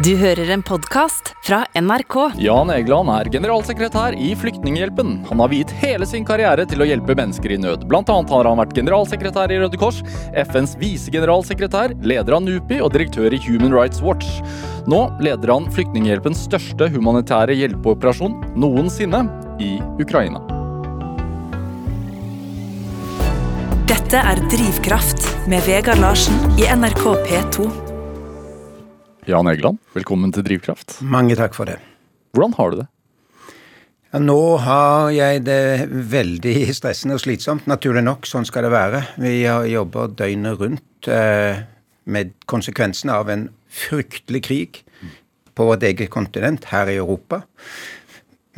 [0.00, 2.14] Du hører en podkast fra NRK.
[2.40, 5.10] Jan Egeland er generalsekretær i Flyktninghjelpen.
[5.28, 7.84] Han har viet hele sin karriere til å hjelpe mennesker i nød.
[7.90, 9.98] Blant annet har han vært generalsekretær i Røde Kors,
[10.32, 14.40] FNs visegeneralsekretær, leder av NUPI og direktør i Human Rights Watch.
[14.88, 19.26] Nå leder han Flyktninghjelpens største humanitære hjelpeoperasjon noensinne
[19.60, 20.40] i Ukraina.
[23.84, 27.89] Dette er Drivkraft med Vegard Larsen i NRK P2.
[29.30, 30.96] Jan Egeland, velkommen til Drivkraft.
[31.06, 31.76] Mange takk for det.
[32.34, 32.86] Hvordan har du det?
[34.10, 37.68] Ja, nå har jeg det veldig stressende og slitsomt.
[37.70, 39.04] Naturlig nok, sånn skal det være.
[39.22, 41.62] Vi har jobber døgnet rundt eh,
[42.10, 44.82] med konsekvensene av en fryktelig krig
[45.54, 47.44] på vårt eget kontinent, her i Europa.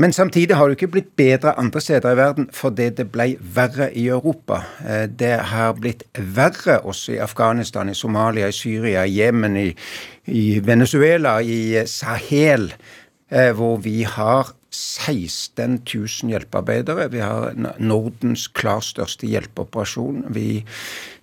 [0.01, 3.91] Men samtidig har det ikke blitt bedre andre steder i verden fordi det ble verre
[3.93, 4.63] i Europa.
[4.87, 9.69] Eh, det har blitt verre også i Afghanistan, i Somalia, i Syria, i Jemen, i,
[10.33, 12.73] i Venezuela, i Sahel,
[13.29, 17.11] eh, hvor vi har 16 000 hjelpearbeidere.
[17.13, 20.25] Vi har Nordens klart største hjelpeoperasjon.
[20.33, 20.47] Vi,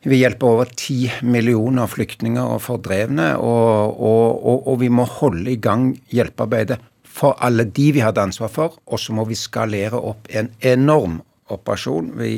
[0.06, 5.50] vi, hjelper over 10 millioner flyktninger og fordrevne, og, og, og, og vi må holde
[5.56, 6.78] i gang hjelpearbeidet
[7.20, 11.20] for alle de vi hadde ansvar for, og så må vi skalere opp en enorm
[11.52, 12.14] operasjon.
[12.20, 12.34] Vi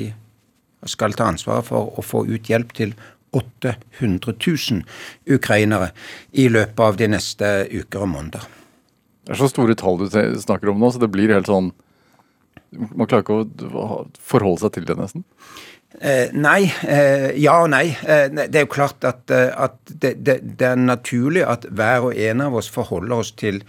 [0.89, 2.95] skal ta ansvaret for å få ut hjelp til
[3.37, 5.91] 800 000 ukrainere
[6.31, 8.47] i løpet av de neste uker og måneder.
[9.21, 11.71] Det er så store tall du snakker om nå, så det blir helt sånn
[12.71, 13.35] Man klarer ikke
[13.75, 15.25] å forholde seg til det, nesten?
[15.99, 16.71] Eh, nei.
[16.87, 17.89] Eh, ja og nei.
[18.07, 22.07] Eh, det er jo klart at, eh, at det, det, det, er naturlig at hver
[22.07, 23.59] og en av oss forholder oss til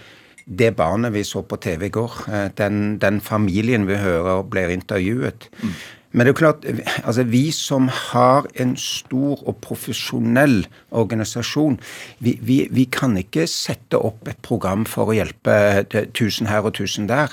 [0.46, 4.72] det barnet vi så på TV i går, eh, den, den familien vi hører blir
[4.74, 5.48] intervjuet.
[5.62, 5.74] Mm.
[6.12, 6.64] Men det er jo klart,
[7.08, 11.78] altså vi som har en stor og profesjonell organisasjon,
[12.20, 15.54] vi, vi, vi kan ikke sette opp et program for å hjelpe
[16.12, 17.32] tusen her og tusen der.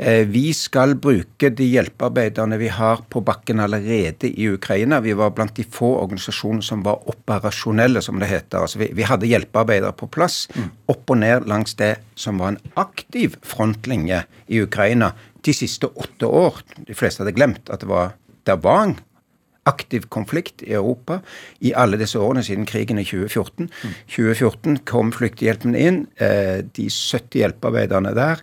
[0.00, 4.96] Eh, vi skal bruke de hjelpearbeiderne vi har på bakken allerede i Ukraina.
[5.04, 8.62] Vi var blant de få organisasjonene som var operasjonelle, som det heter.
[8.62, 10.46] Altså vi, vi hadde hjelpearbeidere på plass
[10.88, 15.12] opp og ned langs det som var en aktiv frontlinje i Ukraina
[15.44, 16.64] de siste åtte år.
[16.88, 18.16] De fleste hadde glemt at det var,
[18.48, 18.98] det var en
[19.68, 21.20] aktiv konflikt i Europa
[21.60, 23.68] i alle disse årene siden krigen i 2014.
[23.68, 23.96] Mm.
[24.16, 26.06] 2014 kom Flyktehjelpen inn.
[26.16, 28.40] Eh, de 70 hjelpearbeiderne der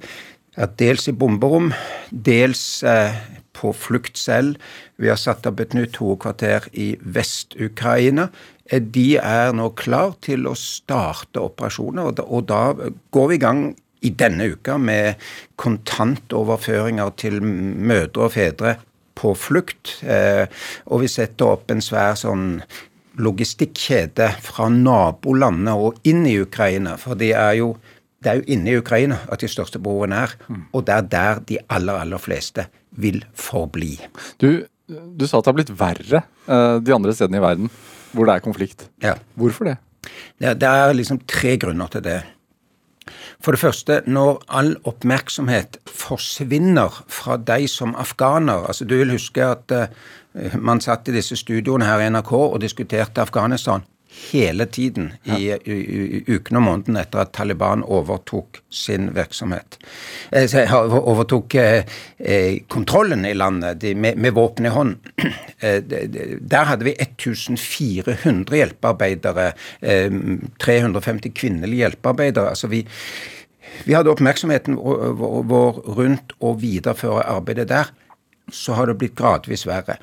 [0.57, 1.71] er dels i bomberom,
[2.09, 3.15] dels eh,
[3.57, 4.57] på flukt selv.
[4.97, 8.29] Vi har satt opp et nytt hovedkvarter i Vest-Ukraina.
[8.65, 13.37] Eh, de er nå klar til å starte operasjoner, og da, og da går vi
[13.37, 13.63] i gang
[14.05, 15.23] i denne uka med
[15.59, 18.77] kontantoverføringer til mødre og fedre
[19.17, 19.97] på flukt.
[20.05, 20.45] Eh,
[20.89, 22.61] og vi setter opp en svær sånn
[23.17, 26.93] logistikkjede fra nabolandet og inn i Ukraina.
[27.01, 27.71] For de er jo
[28.23, 30.33] det er jo inne i Ukraina at de største behovene er.
[30.73, 32.67] Og det er der de aller, aller fleste
[32.97, 33.95] vil forbli.
[34.41, 37.69] Du, du sa at det har blitt verre uh, de andre stedene i verden
[38.15, 38.87] hvor det er konflikt.
[39.03, 39.17] Ja.
[39.37, 39.77] Hvorfor det?
[40.41, 40.55] det?
[40.61, 42.21] Det er liksom tre grunner til det.
[43.43, 49.43] For det første, når all oppmerksomhet forsvinner fra deg som afghaner altså Du vil huske
[49.45, 49.85] at uh,
[50.57, 53.85] man satt i disse studioene her i NRK og diskuterte Afghanistan
[54.17, 59.77] hele tiden i, i ukene og månedene etter at Taliban overtok sin virksomhet.
[60.31, 64.97] Eh, overtok eh, eh, kontrollen i landet de, med, med våpen i hånd.
[65.57, 69.47] Eh, der hadde vi 1400 hjelpearbeidere.
[70.61, 72.51] 350 kvinnelige hjelpearbeidere.
[72.51, 72.83] altså vi
[73.85, 77.89] vi hadde oppmerksomheten vår rundt å videreføre arbeidet der.
[78.53, 79.97] Så har det blitt gradvis verre.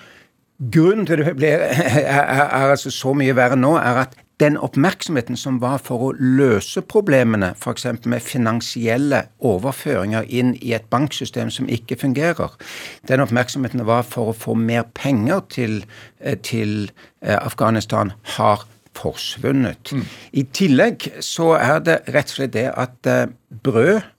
[0.59, 1.73] Grunnen til det ble, er,
[2.05, 6.11] er, er, altså så mye verre nå, er at den oppmerksomheten som var for å
[6.19, 7.87] løse problemene, f.eks.
[8.11, 12.55] med finansielle overføringer inn i et banksystem som ikke fungerer,
[13.09, 15.83] den oppmerksomheten var for å få mer penger til,
[16.21, 16.91] eh, til
[17.23, 19.93] eh, Afghanistan, har forsvunnet.
[19.93, 20.05] Mm.
[20.33, 23.31] I tillegg så er det rett og slett det at eh,
[23.65, 24.14] brød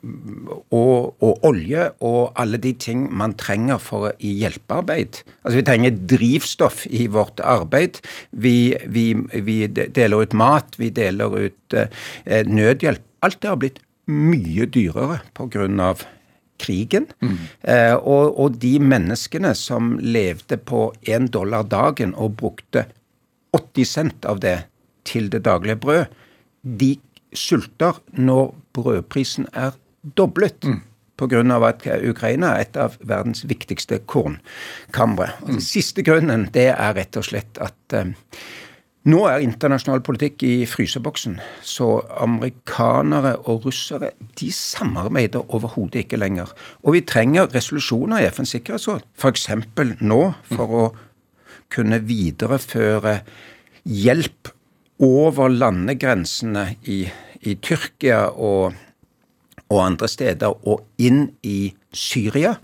[0.00, 5.22] og, og, olje og alle de ting man trenger for i hjelpearbeid.
[5.42, 8.00] Altså Vi trenger drivstoff i vårt arbeid.
[8.30, 13.04] Vi, vi, vi deler ut mat, vi deler ut eh, nødhjelp.
[13.22, 15.94] Alt det har blitt mye dyrere pga.
[16.62, 17.06] krigen.
[17.20, 17.38] Mm.
[17.62, 22.86] Eh, og, og, de menneskene som levde på én dollar dagen og brukte
[23.52, 24.62] 80 cent av det
[25.04, 26.04] til det daglige brød,
[26.62, 26.96] de
[27.34, 29.72] sulter når brødprisen er
[30.02, 30.64] doblet.
[30.64, 30.80] Mm.
[31.22, 31.42] Pga.
[31.68, 35.28] at Ukraina er et av verdens viktigste kornkamre.
[35.42, 38.10] Og Den siste grunnen det er rett og slett at uh,
[39.02, 46.52] Nå er internasjonal politikk i fryseboksen, så amerikanere og russere de samarbeider overhodet ikke lenger.
[46.86, 49.48] Og vi trenger resolusjoner i FNs sikkerhetsråd, f.eks.
[50.06, 50.20] nå,
[50.52, 50.84] for å
[51.74, 53.16] kunne videreføre
[53.82, 54.52] hjelp
[55.02, 57.02] over landegrensene i,
[57.42, 58.78] i Tyrkia og,
[59.72, 62.54] og andre steder og inn i Syria.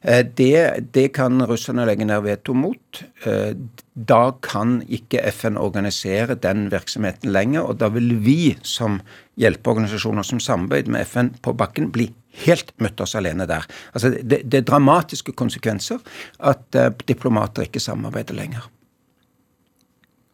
[0.00, 3.02] Eh, det, det, kan russerne legge ned veto mot.
[3.28, 3.52] Eh,
[3.94, 9.00] da kan ikke FN organisere den virksomheten lenger, og da vil vi som
[9.40, 12.10] hjelpeorganisasjoner som samarbeider med FN på bakken, bli
[12.44, 13.66] helt møtt oss alene der.
[13.92, 16.02] Altså, det, det er dramatiske konsekvenser
[16.42, 18.66] at uh, diplomater ikke samarbeider lenger.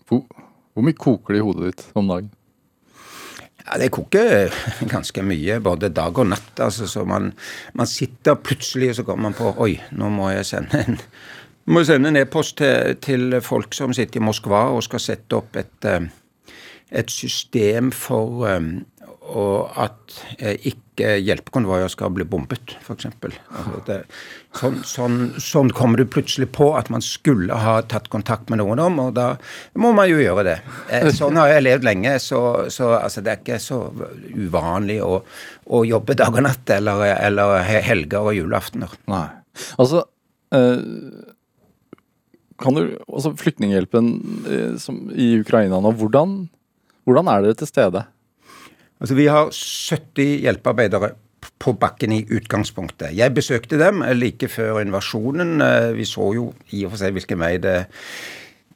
[0.09, 0.25] Hvor,
[0.73, 2.33] hvor mye koker det i hodet ditt om dagen?
[3.67, 4.55] Ja, Det koker
[4.95, 6.55] ganske mye, både dag og natt.
[6.61, 7.33] altså så Man,
[7.75, 10.99] man sitter plutselig og så kommer man på Oi, nå må jeg sende en
[11.71, 15.57] må sende en e-post til, til, folk som sitter i Moskva og skal sette opp
[15.61, 16.09] et, eh,
[16.91, 18.73] et system for um,
[19.21, 23.07] og at eh, ikke hjelpekonvoier skal bli bombet, f.eks.
[23.07, 23.99] Altså
[24.57, 28.81] sånn, sånn, sånn, kommer du plutselig på at man skulle ha tatt kontakt med noen
[28.83, 29.29] om, og da
[29.81, 30.57] må man jo gjøre det.
[30.89, 33.83] Eh, sånn har jeg levd lenge, så, så altså, det er ikke så
[34.35, 35.21] uvanlig å,
[35.69, 38.95] å jobbe dag og natt eller, eller helger og julaftener.
[39.13, 39.27] Nei.
[39.81, 40.07] Altså,
[40.57, 40.81] øh,
[42.61, 44.09] kan du, altså Flyktninghjelpen
[45.17, 46.43] i Ukraina nå, hvordan,
[47.09, 48.09] hvordan er dere til stede?
[49.01, 51.15] Altså, Vi har 70 hjelpearbeidere
[51.61, 53.15] på bakken i utgangspunktet.
[53.17, 55.61] Jeg besøkte dem like før invasjonen.
[55.65, 57.79] Eh, vi så jo i og for seg hvilken vei det,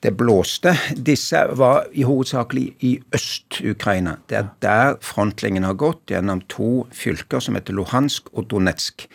[0.05, 0.75] det blåste.
[0.97, 4.19] Disse var i hovedsakelig i Øst-Ukraina.
[4.29, 9.09] Det er der frontlinjen har gått, gjennom to fylker som heter Luhansk og Donetsk.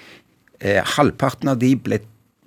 [0.62, 2.01] Eh, halvparten av de ble,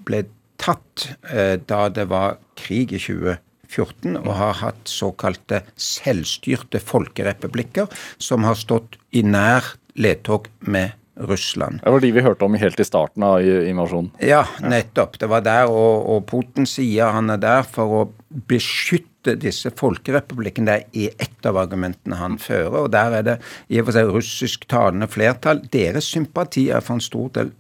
[0.07, 0.25] ble
[0.63, 3.43] tatt eh, da det var krig i 2014.
[3.73, 7.89] 14 og har hatt såkalte selvstyrte folkerepublikker
[8.23, 11.81] som har stått i nær ledtog med Russland.
[11.85, 14.11] Det var de vi hørte om helt i starten av invasjonen.
[14.25, 15.19] Ja, nettopp.
[15.21, 18.03] Det var der, og, og Putin sier han er der for å
[18.49, 20.73] beskytte disse folkerepublikkene.
[20.73, 22.87] Det er ett av argumentene han fører.
[22.87, 23.37] og Der er det
[23.69, 25.63] i og for seg russisktalende flertall.
[25.73, 27.53] Deres sympati er for en stor del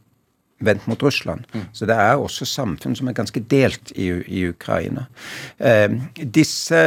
[0.65, 1.47] vendt mot Russland.
[1.53, 1.67] Mm.
[1.73, 5.09] Så det er også samfunn som er ganske delt i, i Ukraina.
[5.59, 6.83] Eh, disse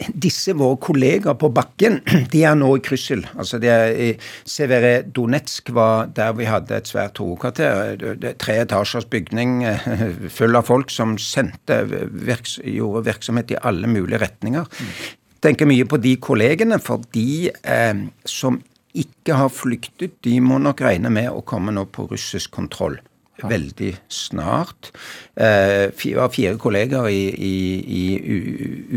[0.00, 2.00] disse våre kollegaer på bakken
[2.32, 3.24] de er nå i kryssel.
[3.36, 4.08] Altså de er i
[4.48, 8.00] Severedonetsk var der vi hadde et svært hovedkvarter.
[8.40, 9.60] Tre etasjers bygning
[10.38, 14.64] full av folk som sendte, virks, gjorde virksomhet i alle mulige retninger.
[14.64, 14.94] Mm.
[15.40, 18.58] Tenker mye på de kollegene, for de eh, som
[18.98, 22.98] ikke har flyktet, de må nok regne med å komme nå på russisk kontroll.
[23.40, 24.90] Veldig snart.
[25.32, 28.04] Eh, vi har fire kolleger i, i, i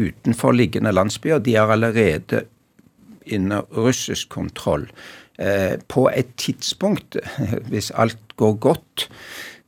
[0.09, 1.39] utenforliggende landsbyer.
[1.39, 2.43] De er allerede
[3.31, 4.89] under russisk kontroll.
[5.39, 7.15] Eh, på et tidspunkt,
[7.71, 9.07] hvis alt går godt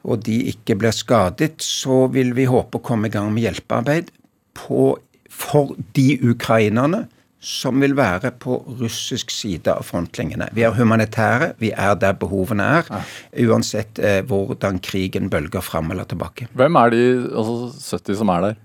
[0.05, 4.11] og de ikke blir skadet, så vil vi håpe å komme i gang med hjelpearbeid
[4.57, 4.95] på,
[5.31, 7.05] for de ukrainerne
[7.45, 10.47] som vil være på russisk side av frontlinjene.
[10.57, 12.89] Vi er humanitære, vi er der behovene er,
[13.45, 16.49] uansett eh, hvordan krigen bølger fram eller tilbake.
[16.57, 18.63] Hvem er de altså 70 som er der?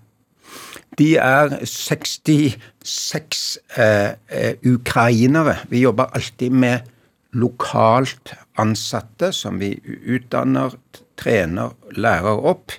[0.98, 5.58] De er 66 eh, eh, ukrainere.
[5.68, 6.88] Vi jobber alltid med
[7.36, 10.74] lokalt ansatte som vi utdanner,
[11.20, 12.72] trener, lærer opp.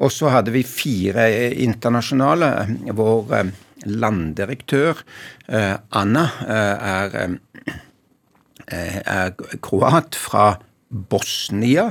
[0.00, 1.26] Og så hadde vi fire
[1.64, 2.52] internasjonale
[2.92, 3.50] hvor eh,
[3.86, 5.02] landdirektør
[5.48, 7.38] eh, Anna eh, er,
[8.68, 9.32] eh, er
[9.62, 10.52] kroat fra
[10.90, 11.90] Bosnia.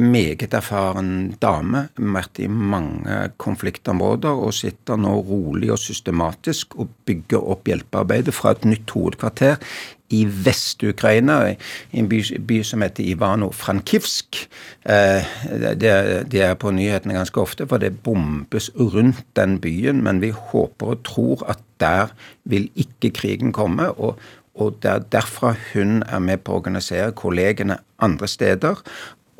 [0.00, 1.86] Meget erfaren dame.
[1.96, 8.54] Vært i mange konfliktområder og sitter nå rolig og systematisk og bygger opp hjelpearbeidet fra
[8.56, 9.60] et nytt hovedkvarter
[10.10, 11.36] i Vest-Ukraina,
[11.92, 14.40] i en by, by, som heter Ivano-Frankivsk.
[14.82, 15.30] Eh,
[15.78, 15.92] det,
[16.32, 20.02] det, er på nyhetene ganske ofte, for det bombes rundt den byen.
[20.06, 22.10] Men vi håper og tror at der
[22.44, 23.90] vil ikke krigen komme.
[23.90, 24.18] og
[24.60, 28.82] og det er derfra hun er med på å organisere kollegene andre steder.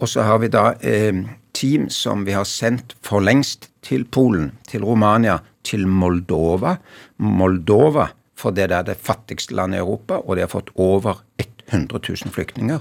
[0.01, 1.25] Og så har vi da eh,
[1.57, 6.79] team som vi har sendt for lengst til Polen, til Romania, til Moldova.
[7.21, 8.09] Moldova
[8.41, 11.21] for det er det fattigste landet i Europa, og de har fått over
[11.71, 12.81] 100 000 flyktninger.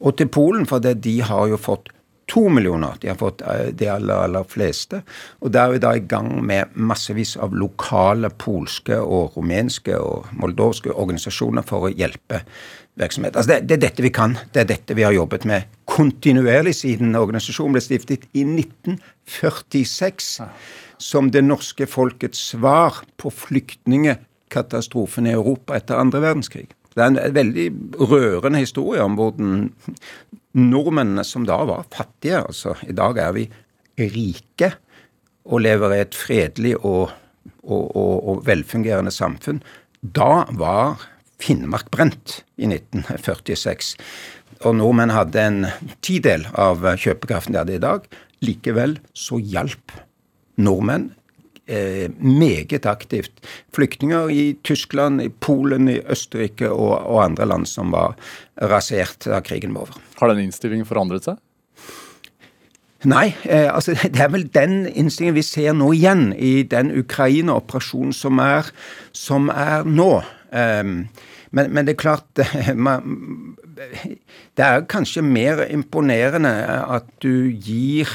[0.00, 1.90] Og til Polen, for det, de har jo fått
[2.26, 2.96] to millioner.
[3.00, 5.02] De har fått eh, de aller, aller fleste.
[5.40, 10.26] Og der er vi da i gang med massevis av lokale polske og rumenske og
[10.40, 12.42] moldovske organisasjoner for å hjelpe
[12.98, 13.36] virksomhet.
[13.36, 14.38] Altså det, det, er dette vi kan.
[14.52, 20.40] Det er dette vi har jobbet med kontinuerlig siden organisasjonen ble stiftet i 1946,
[20.98, 26.70] som det norske folkets svar på flyktningekatastrofen i Europa etter andre verdenskrig.
[26.96, 27.66] Det er en veldig
[28.08, 29.56] rørende historie om hvordan
[30.56, 33.44] nordmennene som da var fattige altså I dag er vi
[34.00, 34.70] rike
[35.46, 37.12] og lever i et fredelig og,
[37.62, 39.60] og, og, og velfungerende samfunn.
[40.00, 41.04] Da var
[41.36, 43.92] Finnmark brent i 1946.
[44.64, 45.60] Og nordmenn hadde en
[46.04, 48.08] tidel av kjøpekraften de hadde i dag.
[48.44, 49.94] Likevel så hjalp
[50.56, 51.10] nordmenn
[51.66, 57.92] eh, meget aktivt flyktninger i Tyskland, i Polen, i Østerrike og, og andre land som
[57.94, 58.16] var
[58.62, 60.00] rasert da krigen var over.
[60.20, 61.42] Har den innstillingen forandret seg?
[63.06, 68.14] Nei, eh, altså det er vel den innstillingen vi ser nå igjen i den Ukraina-operasjonen
[68.16, 68.40] som,
[69.12, 70.10] som, er nå.
[70.50, 70.98] Um,
[71.50, 72.42] men, men, det er klart
[72.74, 73.56] man,
[74.56, 76.54] Det er kanskje mer imponerende
[76.86, 78.08] at du gir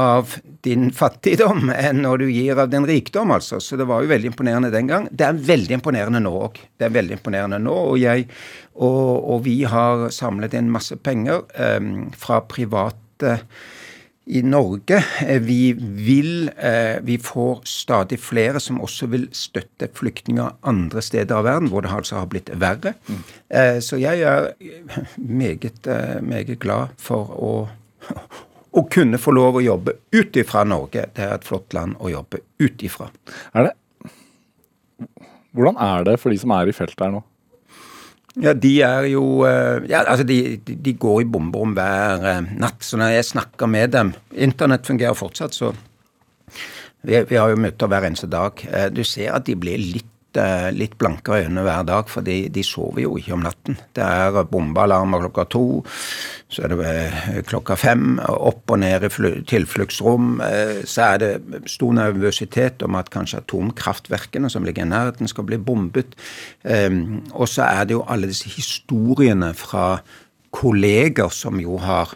[0.00, 3.60] av din fattigdom enn når du gir av din rikdom, altså.
[3.60, 5.08] Så det var jo veldig imponerende den gang.
[5.10, 6.60] Det er veldig imponerende nå òg.
[6.78, 7.76] Det er veldig imponerende nå.
[7.92, 8.28] Og jeg
[8.80, 13.36] og, og vi har samlet inn masse penger um, fra private
[14.30, 15.00] i Norge.
[15.26, 21.40] Eh, vi vil eh, Vi får stadig flere som også vil støtte flyktninger andre steder
[21.40, 22.94] av verden, hvor det altså har blitt verre.
[23.08, 23.24] Mm.
[23.82, 24.52] Så jeg er
[25.16, 25.88] meget,
[26.22, 27.52] meget glad for å,
[28.70, 31.08] å kunne få lov å jobbe ut ifra Norge.
[31.16, 33.10] Det er et flott land å jobbe ut ifra.
[33.54, 33.74] Er det?
[35.56, 37.24] Hvordan er det for de som er i feltet her nå?
[38.38, 42.78] Ja, de er jo eh, Ja, altså, de, de går i bomberom hver eh, natt.
[42.86, 45.72] Så når jeg snakker med dem Internett fungerer fortsatt, så
[47.02, 48.62] vi, vi har jo møter hver eneste dag.
[48.70, 50.06] Eh, du ser at de blir litt
[50.76, 53.78] litt blankere øyne hver dag, for de, de, sover jo ikke om natten.
[53.96, 55.64] Det er bombealarmer klokka to,
[56.50, 60.40] så er det eh, klokka fem, opp og ned i tilfluktsrom.
[60.46, 65.46] Eh, så er det stor nervøsitet om at kanskje atomkraftverkene som ligger i nærheten, skal
[65.48, 66.16] bli bombet.
[66.64, 70.00] Og så er det jo alle disse historiene fra
[70.54, 72.14] kolleger som jo har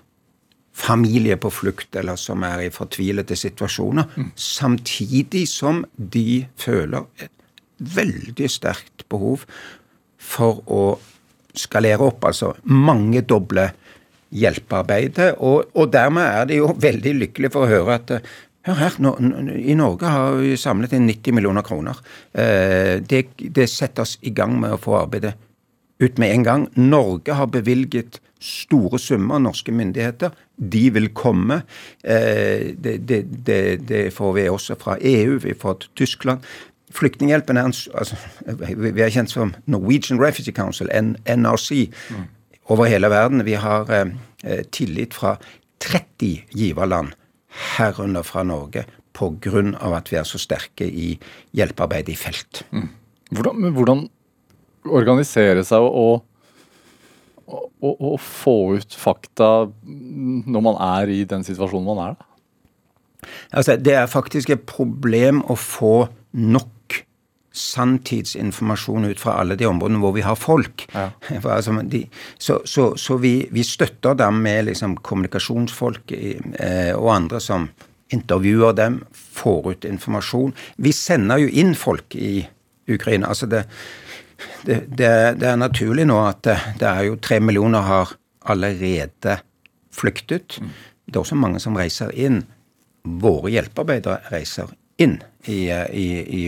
[0.74, 4.32] familie på flukt, eller som er i fortvilete situasjoner, mm.
[4.34, 7.30] samtidig som de føler et
[7.96, 9.44] veldig sterkt behov
[10.20, 10.84] for å
[11.54, 13.68] skalere opp, altså mangedoble
[14.34, 15.34] hjelpearbeidet.
[15.44, 18.18] Og, og dermed er de jo veldig lykkelige for å høre at
[18.64, 19.10] Hør her, nå,
[19.60, 21.98] I Norge har vi samlet inn 90 millioner kroner.
[22.32, 25.34] Eh, det, det setter oss i gang med å få arbeidet
[26.00, 26.64] ut med en gang.
[26.80, 30.32] Norge har bevilget store summer, norske myndigheter.
[30.56, 31.60] De vil komme.
[32.00, 36.48] Eh, det, det, det, det, får vi også fra EU, vi får til Tyskland.
[36.94, 38.16] Flyktninghjelpen er altså,
[38.78, 42.26] Vi er kjent som Norwegian Refugee Council, NRC, mm.
[42.70, 43.44] over hele verden.
[43.46, 45.36] Vi har eh, tillit fra
[45.82, 47.14] 30 giverland,
[47.76, 48.84] herunder fra Norge,
[49.14, 49.64] pga.
[49.96, 51.14] at vi er så sterke i
[51.52, 52.62] hjelpearbeidet i felt.
[52.70, 52.88] Mm.
[53.34, 54.06] Hvordan, hvordan
[54.84, 56.24] organisere seg og,
[57.46, 59.50] og, og, og, få ut fakta
[59.82, 62.22] når man er i den situasjonen man er?
[63.54, 66.73] Altså, det er faktisk et problem å få nok
[67.54, 70.86] sanntidsinformasjon ut fra alle de områdene hvor vi har folk.
[70.92, 71.10] Ja.
[71.54, 72.02] Altså, de,
[72.38, 77.68] så, så, så vi, vi, støtter dem med liksom, kommunikasjonsfolk eh, og andre som
[78.12, 80.54] intervjuer dem, får ut informasjon.
[80.82, 82.44] Vi sender jo inn folk i
[82.90, 83.30] Ukraina.
[83.32, 83.64] altså det,
[84.62, 88.16] det, det, det er naturlig nå at det, er jo tre millioner har
[88.50, 89.38] allerede
[89.94, 90.58] flyktet.
[90.60, 90.72] Mm.
[91.06, 92.42] Det er også mange som reiser inn.
[93.04, 96.42] Våre hjelpearbeidere reiser inn i, i, i,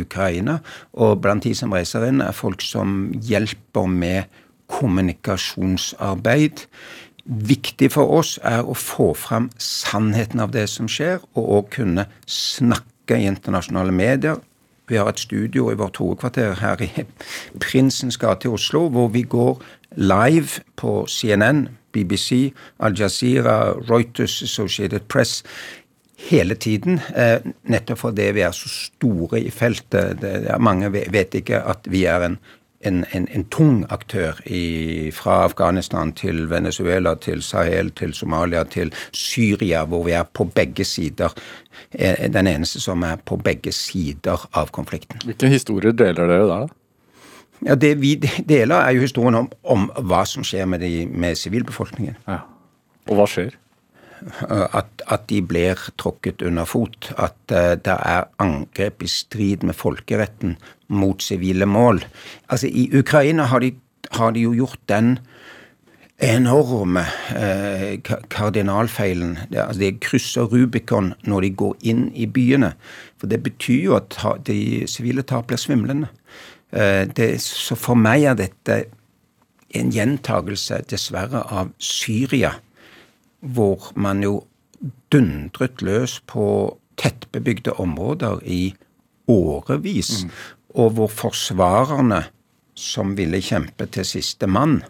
[0.00, 0.58] Ukraina.
[0.92, 4.22] Og blant de som reiser inn, er folk som hjelper med
[4.72, 6.66] kommunikasjonsarbeid.
[7.28, 12.06] Viktig for oss er å få fram sannheten av det som skjer, og å kunne
[12.28, 14.40] snakke i internasjonale medier.
[14.88, 17.04] Vi har et studio i vårt hovedkvarter her i
[17.60, 19.60] Prinsens gate i Oslo, hvor vi går
[20.00, 25.42] live på CNN, BBC, Al Jazeera, Reuters, Associated Press
[26.18, 27.00] hele tiden.
[27.16, 27.38] Eh,
[27.70, 30.24] nettopp fordi vi er så store i feltet.
[30.60, 32.38] Mange vet ikke at vi er en,
[32.86, 38.92] en, en, en tung aktør i, fra Afghanistan til Venezuela, til Sahel, til Somalia, til
[39.12, 41.34] Syria, hvor vi er på begge sider.
[41.92, 45.22] Eh, den eneste som er på begge sider av konflikten.
[45.24, 46.74] Hvilke historier deler dere der, da?
[47.66, 48.14] Ja, Det vi
[48.48, 52.16] deler, er jo historien om, om hva som skjer med sivilbefolkningen.
[52.28, 52.42] Ja.
[53.08, 53.56] Og hva skjer?
[54.48, 57.10] At, at, de blir tråkket under fot.
[57.16, 60.56] At uh, det er angrep i strid med folkeretten
[60.88, 62.02] mot sivile mål.
[62.48, 63.74] Altså, I Ukraina har de,
[64.12, 65.18] har de jo gjort den
[66.18, 67.04] enorme
[67.36, 69.38] eh, kardinalfeilen.
[69.50, 72.72] Det, altså de krysser Rubicon når de går inn i byene.
[73.18, 76.10] For det betyr jo at de sivile tap blir svimlende.
[76.72, 78.80] Eh, det, så for meg er dette
[79.76, 82.56] en gjentagelse, dessverre, av Syria,
[83.40, 84.42] hvor man jo
[85.12, 86.44] dundret løs på
[86.98, 88.74] tettbebygde områder i
[89.28, 90.30] årevis, mm.
[90.82, 92.24] og hvor forsvarerne
[92.78, 94.80] som ville kjempe til siste mann,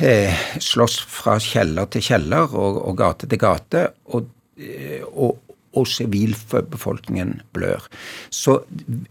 [0.00, 4.28] eh, slåss fra kjeller til kjeller og, og gate til gate, og,
[4.60, 5.38] eh, og,
[5.76, 7.88] og sivilbefolkningen blør.
[8.30, 8.60] Så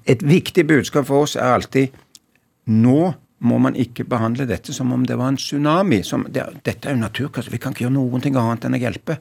[0.06, 2.04] et viktig budskap for oss er alltid
[2.68, 6.02] nå må man ikke behandle dette som om det var en tsunami.
[6.06, 8.82] Som, det, dette er jo naturkatastrofe, vi kan ikke gjøre noen ting annet enn å
[8.82, 9.20] hjelpe.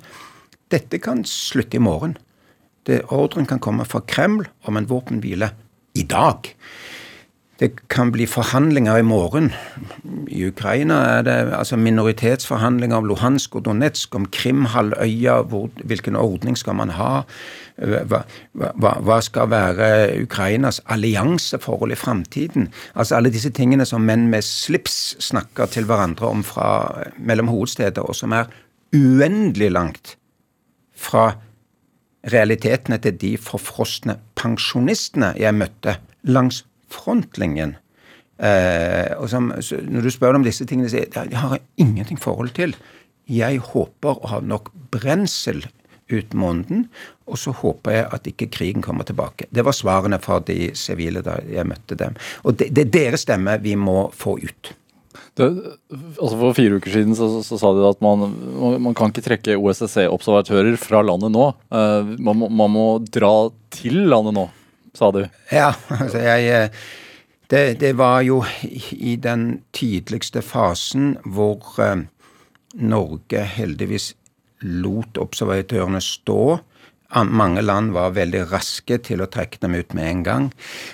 [0.73, 2.17] Dette kan slutte i morgen.
[2.87, 5.51] Det, ordren kan komme fra Kreml om en våpenhvile
[5.99, 6.49] i dag.
[7.57, 9.47] Det kan bli forhandlinger i morgen.
[10.29, 15.39] I Ukraina er det altså minoritetsforhandlinger om Luhansk og Donetsk, om Krimhalvøya,
[15.85, 17.23] hvilken ordning skal man ha?
[17.81, 18.21] Hva,
[18.53, 19.89] hva, hva, skal være
[20.23, 22.69] Ukrainas allianseforhold i framtiden?
[22.95, 26.69] Altså alle disse tingene som menn med slips snakker til hverandre om fra,
[27.17, 28.53] mellom hovedsteder, og som er
[28.93, 30.17] uendelig langt
[30.97, 31.31] fra
[32.33, 37.77] realitetene til de forfrosne pensjonistene jeg møtte langs frontlinjen.
[38.37, 42.53] Eh, og som, når du spør om disse tingene, så jeg har jeg ingenting forhold
[42.59, 42.77] til.
[43.31, 45.65] Jeg håper å ha nok brensel
[46.13, 46.87] ut måneden,
[47.27, 49.49] og så håper jeg at ikke krigen kommer tilbake.
[49.51, 52.15] Det var svarene fra de sivile da jeg møtte dem.
[52.47, 54.77] Og det, det er deres stemme vi må få ut.
[55.37, 55.47] Det,
[56.17, 58.31] altså For fire uker siden så, så sa de at man,
[58.81, 61.51] man, kan ikke trekke OSSE-observatører fra landet nå.
[61.73, 64.47] Uh, man, man, må dra til landet nå,
[64.97, 65.25] sa du.
[65.53, 66.85] Ja, altså jeg eh,
[67.47, 68.41] det, det var jo
[68.91, 72.07] i den tidligste fasen hvor eh,
[72.77, 74.15] Norge heldigvis
[74.67, 76.59] lot observatørene stå.
[77.17, 80.49] Mange land var veldig raske til å trekke dem ut med en gang.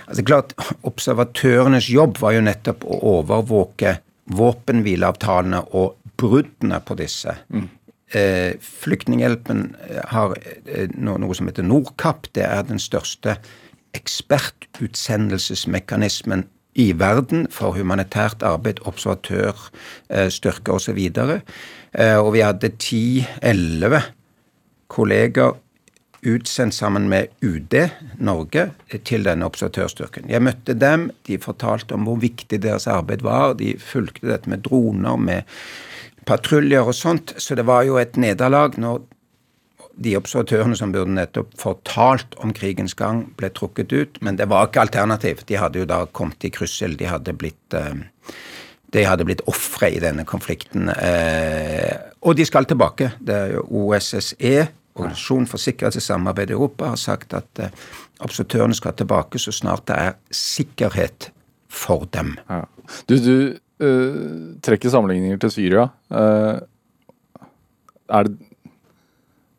[0.07, 0.53] Altså klart,
[0.87, 3.97] Observatørenes jobb var jo nettopp å overvåke
[4.37, 7.35] våpenhvileavtalene og bruddene på disse.
[7.49, 7.67] Mm.
[8.13, 9.65] Eh, Flyktninghjelpen
[10.13, 12.29] har eh, noe som heter Nordkapp.
[12.37, 13.39] Det er den største
[13.97, 21.11] ekspertutsendelsesmekanismen i verden for humanitært arbeid, observatørstyrker osv.
[21.21, 21.41] Og,
[22.25, 24.01] og vi hadde ti-elleve
[24.93, 25.53] kolleger
[26.23, 27.75] utsendt sammen med UD
[28.23, 28.69] Norge
[29.05, 30.29] til denne observatørstyrken.
[30.31, 33.57] Jeg møtte dem, de fortalte om hvor viktig deres arbeid var.
[33.59, 35.43] De fulgte dette med droner, med
[36.27, 37.35] patruljer og sånt.
[37.43, 39.03] Så det var jo et nederlag når
[39.95, 44.21] de observatørene som burde nettopp fortalt om krigens gang, ble trukket ut.
[44.25, 45.45] Men det var ikke alternativ.
[45.49, 46.97] De hadde jo da kommet i kryssel.
[46.99, 47.95] De hadde blitt uh,
[48.93, 50.91] de hadde blitt ofre i denne konflikten.
[50.93, 51.97] Eh,
[52.29, 53.15] og de skal tilbake.
[53.25, 57.73] Det er jo OSSE, Organisasjonen for sikkerhet og samarbeid i Europa, har sagt at eh,
[58.21, 61.31] observatørene skal tilbake så snart det er sikkerhet
[61.73, 62.35] for dem.
[62.51, 62.67] Ja.
[63.09, 63.37] Du, du
[63.81, 65.87] øh, trekker sammenligninger til Syria.
[66.13, 66.61] Uh,
[68.13, 68.37] er, det,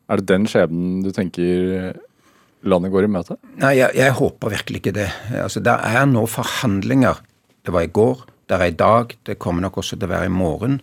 [0.08, 1.94] er det den skjebnen du tenker
[2.64, 3.38] landet går i møte?
[3.60, 5.08] Nei, jeg, jeg håper virkelig ikke det.
[5.36, 7.20] Altså, Det er nå forhandlinger.
[7.64, 10.28] Det var i går det er i dag, det kommer nok også til å være
[10.28, 10.80] i morgen.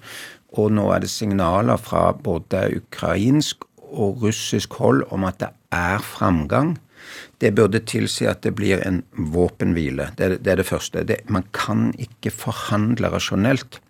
[0.57, 6.01] Og nå er det signaler fra både ukrainsk og russisk hold om at det er
[6.03, 6.75] framgang.
[7.41, 10.12] Det burde tilsi at det blir en våpenhvile.
[10.17, 11.05] Det, det er det første.
[11.07, 13.81] Det, man kan ikke forhandle rasjonelt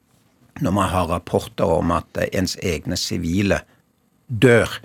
[0.62, 3.62] når man har rapporter om at ens egne sivile
[4.32, 4.80] dør.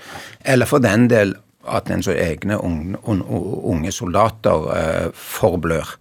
[0.45, 5.97] Eller for den del at ens egne unge, unge soldater eh, forblør.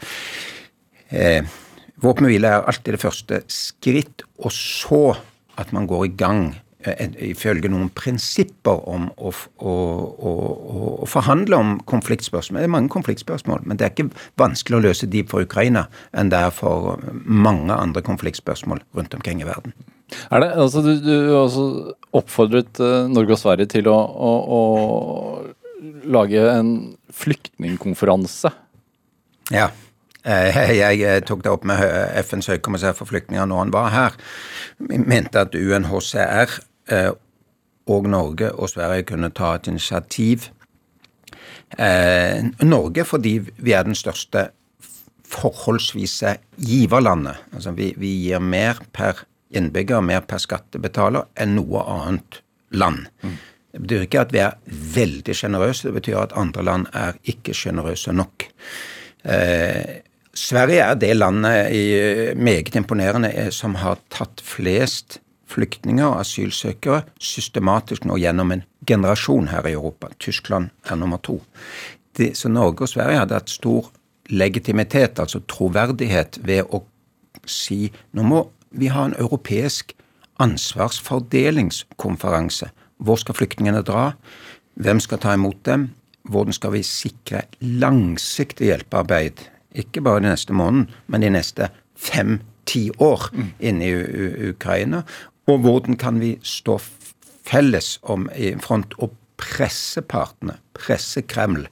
[1.09, 1.55] Eh,
[2.03, 5.15] Våpenhvile er alltid det første skritt, og så
[5.57, 6.41] at man går i gang
[6.83, 10.33] eh, ifølge noen prinsipper om å, å, å,
[10.75, 12.61] å, forhandle om konfliktspørsmål.
[12.61, 16.33] Det er mange konfliktspørsmål, men det er ikke vanskelig å løse de for Ukraina enn
[16.33, 19.73] det er for mange andre konfliktspørsmål rundt omkring i verden.
[20.29, 24.61] Er det, altså Du, du oppfordret uh, Norge og Sverige til å, å
[26.05, 26.69] lage en
[27.15, 28.51] flyktningkonferanse.
[29.53, 29.69] Ja.
[30.25, 31.83] Eh, jeg eh, tok det opp med
[32.25, 34.17] FNs høykommissær for flyktninger når han var her.
[34.89, 36.59] Mente at UNHCR
[36.93, 37.11] eh,
[37.91, 40.49] og Norge og Sverige kunne ta et initiativ.
[41.75, 44.47] Norge fordi vi er den største
[45.29, 47.41] forholdsvise giverlandet.
[47.53, 52.41] Altså vi, vi gir mer per innbygger, mer per skattebetaler enn noe annet
[52.75, 53.07] land.
[53.23, 53.35] Mm.
[53.75, 54.57] Det betyr ikke at vi er
[54.95, 58.47] veldig sjenerøse, det betyr at andre land er ikke sjenerøse nok.
[59.27, 60.01] Eh,
[60.35, 61.83] Sverige er det landet i,
[62.35, 65.19] meget imponerende som har tatt flest
[65.51, 70.09] flyktninger og asylsøkere systematisk nå gjennom en generasjon her i Europa.
[70.19, 71.39] Tyskland er nummer to.
[72.17, 73.91] De, så Norge og Sverige hadde hatt stor
[74.31, 76.81] legitimitet, altså troverdighet, ved å
[77.45, 78.41] si nå må
[78.79, 79.95] vi ha en europeisk
[80.39, 82.69] ansvarsfordelingskonferanse.
[82.97, 84.11] Hvor skal flyktningene dra?
[84.75, 85.89] Hvem skal ta imot dem?
[86.23, 89.31] Hvordan skal vi sikre langsiktig hjelpearbeid?
[89.75, 93.93] Ikke bare de neste måneden, men de neste fem-ti år inne i
[94.49, 95.01] Ukraina.
[95.47, 96.79] Og hvordan kan vi stå
[97.45, 101.67] felles om i front og presse partene, presse Kreml,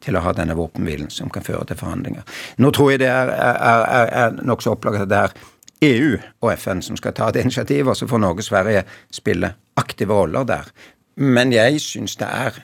[0.00, 2.22] til å ha denne våpenhvilen som kan føre til forhandlinger.
[2.56, 5.34] Nå tror jeg det er, er, er, er nokså opplagt at det er
[5.82, 9.54] EU og FN som skal ta et initiativ, og så får Norge og Sverige spille
[9.80, 10.68] aktive roller der.
[11.16, 12.60] Men jeg syns det er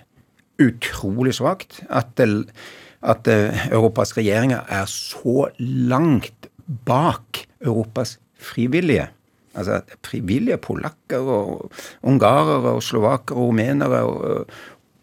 [0.62, 9.08] utrolig svakt at, at eh, Europas regjeringer er så langt bak Europas frivillige.
[9.56, 14.46] Altså frivillige polakker og ungarere og slovakere og rumenere og,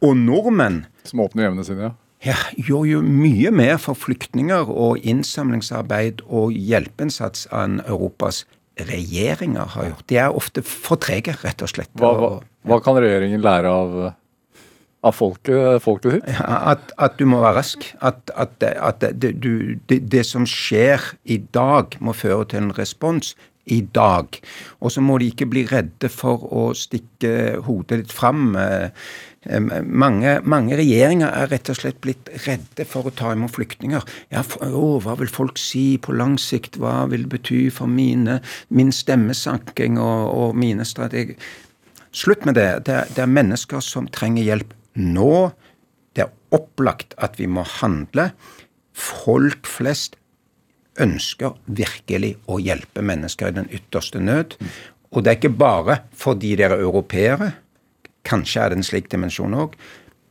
[0.02, 0.84] og nordmenn.
[1.04, 6.56] Som åpner hjemmene sine, ja ja, gjør jo mye mer for flyktninger og innsamlingsarbeid og
[6.56, 8.44] hjelpeinnsats enn Europas
[8.80, 10.10] regjeringer har gjort.
[10.10, 11.92] De er ofte for trege, rett og slett.
[12.00, 12.34] Hva, hva,
[12.70, 13.98] hva kan regjeringen lære av,
[15.04, 16.30] av folket, folket sitt?
[16.34, 17.86] Ja, at, at, du må være rask.
[18.02, 22.78] At, at, at det, du, det, det, som skjer i dag, må føre til en
[22.80, 23.36] respons
[23.72, 24.40] i dag.
[24.84, 28.56] Og så må de ikke bli redde for å stikke hodet litt fram.
[29.44, 34.06] Mange, mange, regjeringer er rett og slett blitt redde for å ta imot flyktninger.
[34.32, 36.80] Ja, for, å, hva vil folk si på lang sikt?
[36.80, 38.40] Hva vil det bety for mine,
[38.72, 41.36] min stemmesanking og, og mine strategier?
[42.14, 42.86] Slutt med det.
[42.88, 45.52] Det det er mennesker som trenger hjelp nå.
[46.14, 48.30] Det er opplagt at vi må handle.
[48.94, 50.16] Folk flest
[51.02, 54.56] ønsker virkelig å hjelpe mennesker i den ytterste nød.
[55.14, 57.52] Og det er ikke bare fordi dere er europeere.
[58.24, 59.76] Kanskje er det en slik dimensjon òg.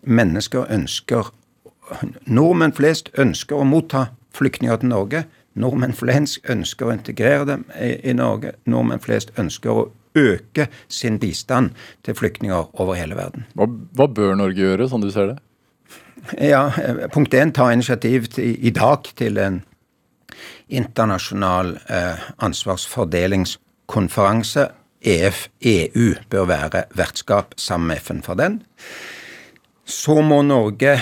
[0.02, 1.28] Mennesker ønsker
[2.24, 5.24] Nordmenn flest ønsker å motta flyktninger til Norge.
[5.58, 8.52] Nordmenn flest ønsker å integrere dem i, Norge.
[8.70, 11.70] Nordmenn flest ønsker å øke sin bistand
[12.04, 13.44] til flyktninger over hele verden.
[13.56, 15.38] Hva, hva bør Norge gjøre, sånn du ser det?
[16.38, 16.70] Ja,
[17.12, 19.62] Punkt én, ta initiativ til, i dag til en
[20.72, 24.68] internasjonal eh, ansvarsfordelingskonferanse.
[25.02, 28.60] EF, EU bør være vertskap sammen med FN for den.
[29.84, 30.94] Så må Norge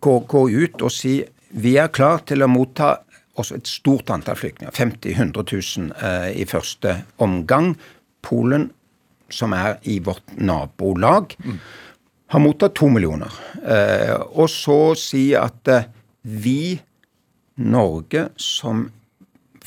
[0.00, 2.98] gå, gå ut og si vi er klar til å motta
[3.38, 4.74] også et stort antall flyktninger.
[4.74, 5.44] 50 000-100
[5.78, 7.74] 000 eh, i første omgang.
[8.24, 8.68] Polen,
[9.30, 11.58] som er i vårt nabolag, mm.
[12.34, 13.32] har mottatt to millioner.
[13.62, 15.88] Eh, og så si at eh,
[16.22, 16.78] vi
[17.58, 18.86] Norge som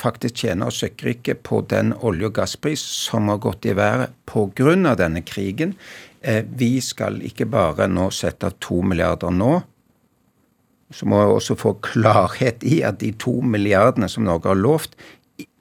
[0.01, 4.95] faktisk tjener oss søkkrike på den olje- og gasspris som har gått i været pga.
[4.95, 5.75] denne krigen.
[6.21, 9.63] Eh, vi skal ikke bare nå sette to milliarder nå.
[10.91, 14.95] Så må vi også få klarhet i at de to milliardene som Norge har lovt,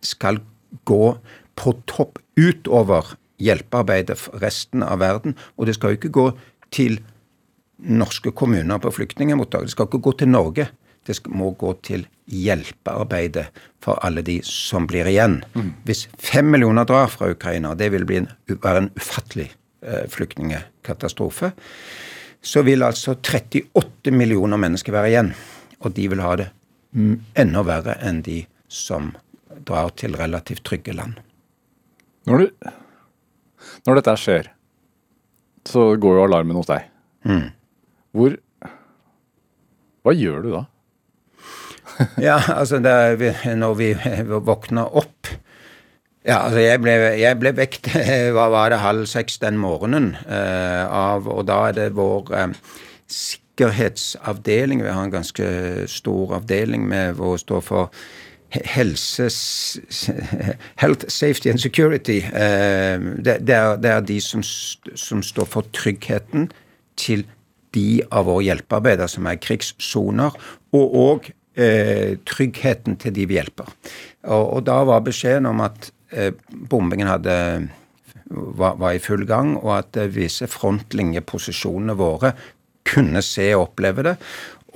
[0.03, 0.40] skal
[0.85, 1.18] gå
[1.57, 5.37] på topp utover hjelpearbeidet for resten av verden.
[5.57, 6.26] Og det skal jo ikke gå
[6.70, 7.00] til
[7.81, 9.62] norske kommuner på flyktningmottak.
[9.62, 10.68] Det skal ikke gå til Norge.
[11.06, 13.46] Det må gå til hjelpearbeidet
[13.82, 15.40] for alle de som blir igjen.
[15.54, 15.72] Mm.
[15.88, 19.48] Hvis fem millioner drar fra Ukraina, det vil en, være en ufattelig
[19.82, 21.52] eh, flyktningekatastrofe,
[22.40, 25.32] så vil altså 38 millioner mennesker være igjen.
[25.80, 26.50] Og de vil ha det
[27.38, 29.12] enda verre enn de som
[29.66, 31.18] drar til relativt trygge land.
[32.28, 32.70] Når, du,
[33.88, 34.50] når dette skjer,
[35.68, 36.86] så går jo alarmen hos deg.
[37.28, 37.48] Mm.
[38.16, 38.36] Hvor
[40.00, 40.62] Hva gjør du da?
[42.29, 42.81] ja, altså
[43.18, 43.94] vi, når vi
[44.26, 45.31] våkner opp
[46.20, 47.88] ja, altså jeg ble, jeg ble vekt
[48.37, 50.12] hva var det, halv seks den morgenen.
[50.29, 52.50] Eh, av, og da er det vår eh,
[53.09, 54.83] sikkerhetsavdeling.
[54.85, 55.46] Vi har en ganske
[55.88, 58.03] stor avdeling med hvor det står for
[58.50, 59.31] helse,
[60.83, 62.18] Health, Safety and Security.
[62.18, 64.42] Eh, det, det, er, det, er, de som,
[64.94, 66.50] som står for tryggheten
[67.00, 67.24] til
[67.74, 70.35] de av våre hjelpearbeidere som er krigssoner,
[70.74, 73.70] og òg eh, tryggheten til de vi hjelper.
[74.28, 77.34] Og, og da var beskjeden om at eh, bombingen hadde,
[78.30, 82.34] var, var, i full gang, og at eh, visse frontlinjeposisjonene våre
[82.90, 84.16] kunne se og oppleve det.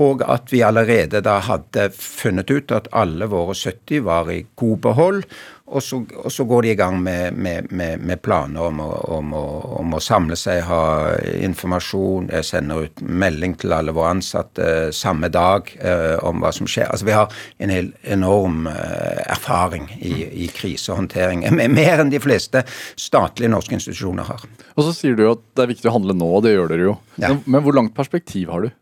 [0.02, 4.80] Og at vi allerede da hadde funnet ut at alle våre 70 var i god
[4.88, 5.22] behold.
[5.64, 8.88] Og så, og så går de i gang med, med, med, med planer om å,
[9.16, 9.44] om, å,
[9.80, 15.30] om å, samle seg, ha informasjon, jeg sender ut melding til alle våre ansatte samme
[15.32, 16.90] dag eh, om hva som skjer.
[16.92, 17.32] Altså Vi har
[17.64, 20.12] en hel enorm eh, erfaring i,
[20.44, 21.46] i krisehåndtering.
[21.78, 22.66] Mer enn de fleste
[23.00, 24.44] statlige norske institusjoner har.
[24.76, 26.90] Og så sier du at det er viktig å handle nå, og det gjør dere
[26.90, 26.98] jo.
[27.16, 27.30] Ja.
[27.30, 28.74] Men, men hvor langt perspektiv har du?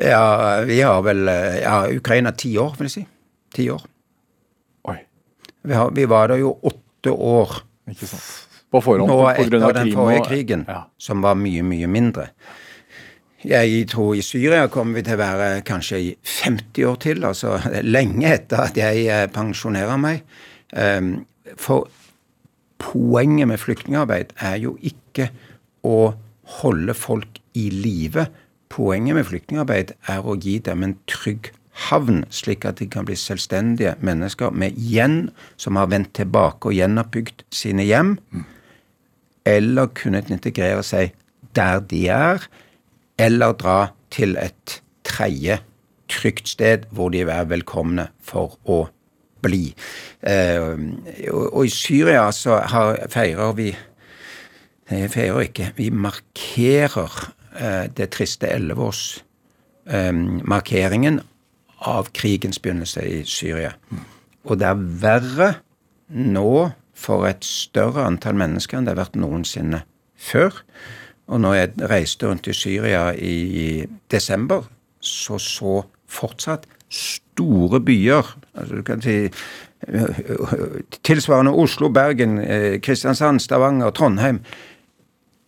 [0.00, 0.24] Ja,
[0.64, 1.28] vi har vel
[1.60, 3.04] ja, Ukraina ti år, vil jeg si.
[3.56, 3.84] Ti år.
[5.66, 7.58] Vi, har, vi var der jo åtte år.
[7.90, 8.26] Ikke sant.
[8.70, 10.84] På forhånd Nå etter den forrige krigen, ja.
[10.98, 12.30] som var mye, mye mindre.
[13.46, 16.08] Jeg tror i Syria kommer vi til å være kanskje i
[16.42, 17.60] 50 år til, altså
[17.96, 20.24] lenge etter at jeg eh, pensjonerer meg.
[20.74, 21.12] Ehm,
[21.54, 21.86] for
[22.82, 25.30] poenget med flyktningarbeid er jo ikke
[25.86, 26.16] å
[26.60, 28.26] holde folk i live
[28.72, 31.52] Poenget med flyktningarbeid er å gi dem en trygg
[31.88, 36.76] havn, slik at de kan bli selvstendige mennesker med igjen, som har vendt tilbake og
[36.76, 38.16] gjenoppbygd sine hjem,
[39.46, 41.14] eller kunne integrere seg
[41.56, 42.48] der de er,
[43.18, 43.78] eller dra
[44.12, 45.60] til et tredje
[46.10, 48.84] trygt sted hvor de er velkomne for å
[49.44, 49.70] bli.
[50.26, 50.72] Eh,
[51.32, 52.60] og, i Syria så
[53.12, 53.74] feirer vi
[54.86, 55.72] Nei, feirer ikke.
[55.74, 57.10] Vi markerer
[57.56, 61.20] Eh, det triste elleveårsmarkeringen
[61.84, 63.74] av krigens begynnelse i Syria.
[64.46, 65.50] Og det er verre
[66.08, 69.82] nå for et større antall mennesker enn det har vært noensinne
[70.16, 70.62] før.
[71.26, 74.64] Og når jeg reiste rundt i Syria i desember,
[75.00, 79.16] så så fortsatt store byer altså du kan si
[81.04, 84.40] Tilsvarende Oslo, Bergen, eh, Kristiansand, Stavanger, Trondheim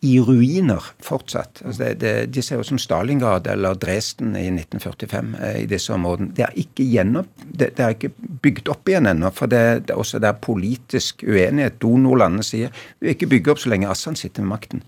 [0.00, 1.62] i ruiner fortsatt.
[1.64, 5.92] Altså det, det, de ser ut som Stalingrad eller Dresden i 1945 eh, i disse
[5.94, 6.30] områdene.
[6.36, 8.12] Det er ikke, gjennom, det, det er ikke
[8.44, 9.32] bygd opp igjen ennå.
[9.34, 11.80] For det, er også det er politisk uenighet.
[11.82, 14.84] Donorlandene sier vi vil ikke bygge opp så lenge Assan sitter med makten.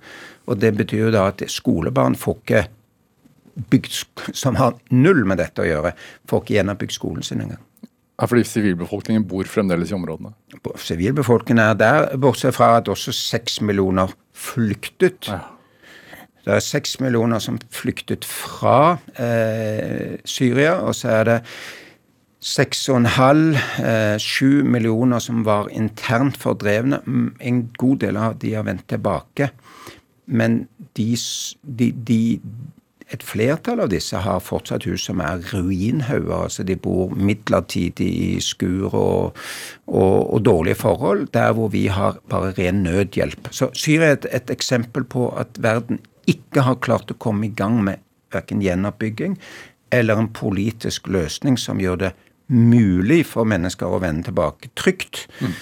[0.46, 2.62] Og det betyr jo da at skolebarn får ikke
[3.70, 3.98] bygd,
[4.32, 5.96] som har null med dette å gjøre,
[6.30, 7.62] får ikke gjennombygd skolen sin engang.
[8.20, 10.34] Ja, Fordi sivilbefolkningen bor fremdeles i områdene?
[10.76, 15.28] Sivilbefolkningen er der, bortsett fra at også seks millioner flyktet.
[15.28, 15.38] Ja.
[16.44, 21.38] Det er seks millioner som flyktet fra eh, Syria, og så er det
[22.40, 27.00] seks og en halv, eh, sju millioner som var internt fordrevne.
[27.40, 29.50] En god del av de har vendt tilbake.
[30.26, 30.62] Men
[30.96, 31.16] de,
[31.62, 32.40] de, de,
[33.10, 36.44] et flertall av disse har fortsatt hus som er ruinhauger.
[36.44, 39.40] altså De bor midlertidig i skur og,
[39.86, 43.50] og, og, dårlige forhold, der hvor vi har bare ren nødhjelp.
[43.50, 47.54] Så Syria er et, et eksempel på at verden ikke har klart å komme i
[47.56, 49.38] gang med verken gjenoppbygging
[49.90, 52.12] eller en politisk løsning som gjør det
[52.50, 55.24] mulig for mennesker å vende tilbake trygt.
[55.40, 55.54] Mm.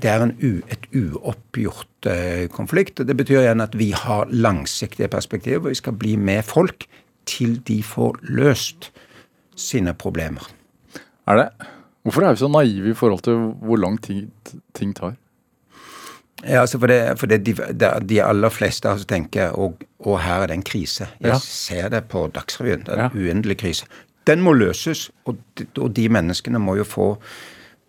[0.00, 3.00] Det er u, et uoppgjort eh, konflikt.
[3.00, 5.68] og Det betyr igjen at vi har langsiktige perspektiver.
[5.68, 6.86] Vi skal bli med folk
[7.28, 8.92] til de får løst
[9.56, 10.46] sine problemer.
[11.28, 11.48] Er det?
[12.04, 14.28] Hvorfor er vi så naive i forhold til hvor lang tid
[14.76, 15.14] ting tar?
[16.44, 17.54] Ja, altså for, det, for det, de,
[18.08, 21.06] de, aller fleste altså tenker og, og her er det en krise.
[21.20, 21.38] Jeg ja.
[21.40, 22.84] ser det på Dagsrevyen.
[22.84, 23.28] Det er en ja.
[23.28, 23.88] uendelig krise.
[24.28, 27.08] Den må løses, og de, og de menneskene må jo få,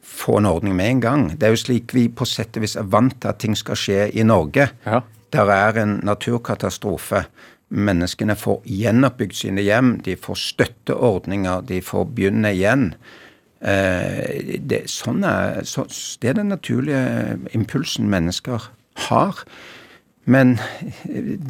[0.03, 1.27] få, en ordning med en gang.
[1.33, 3.79] Det er jo slik vi på sett og vis er vant til at ting skal
[3.79, 4.69] skje i Norge.
[4.85, 5.01] Ja.
[5.35, 7.25] Der er en naturkatastrofe.
[7.75, 12.91] Menneskene får gjenoppbygd sine hjem, de får støtteordninger, de får begynne igjen.
[13.65, 15.87] Eh, det, sånn er, så,
[16.21, 18.69] det er den naturlige impulsen mennesker
[19.07, 19.41] har.
[20.25, 20.57] Men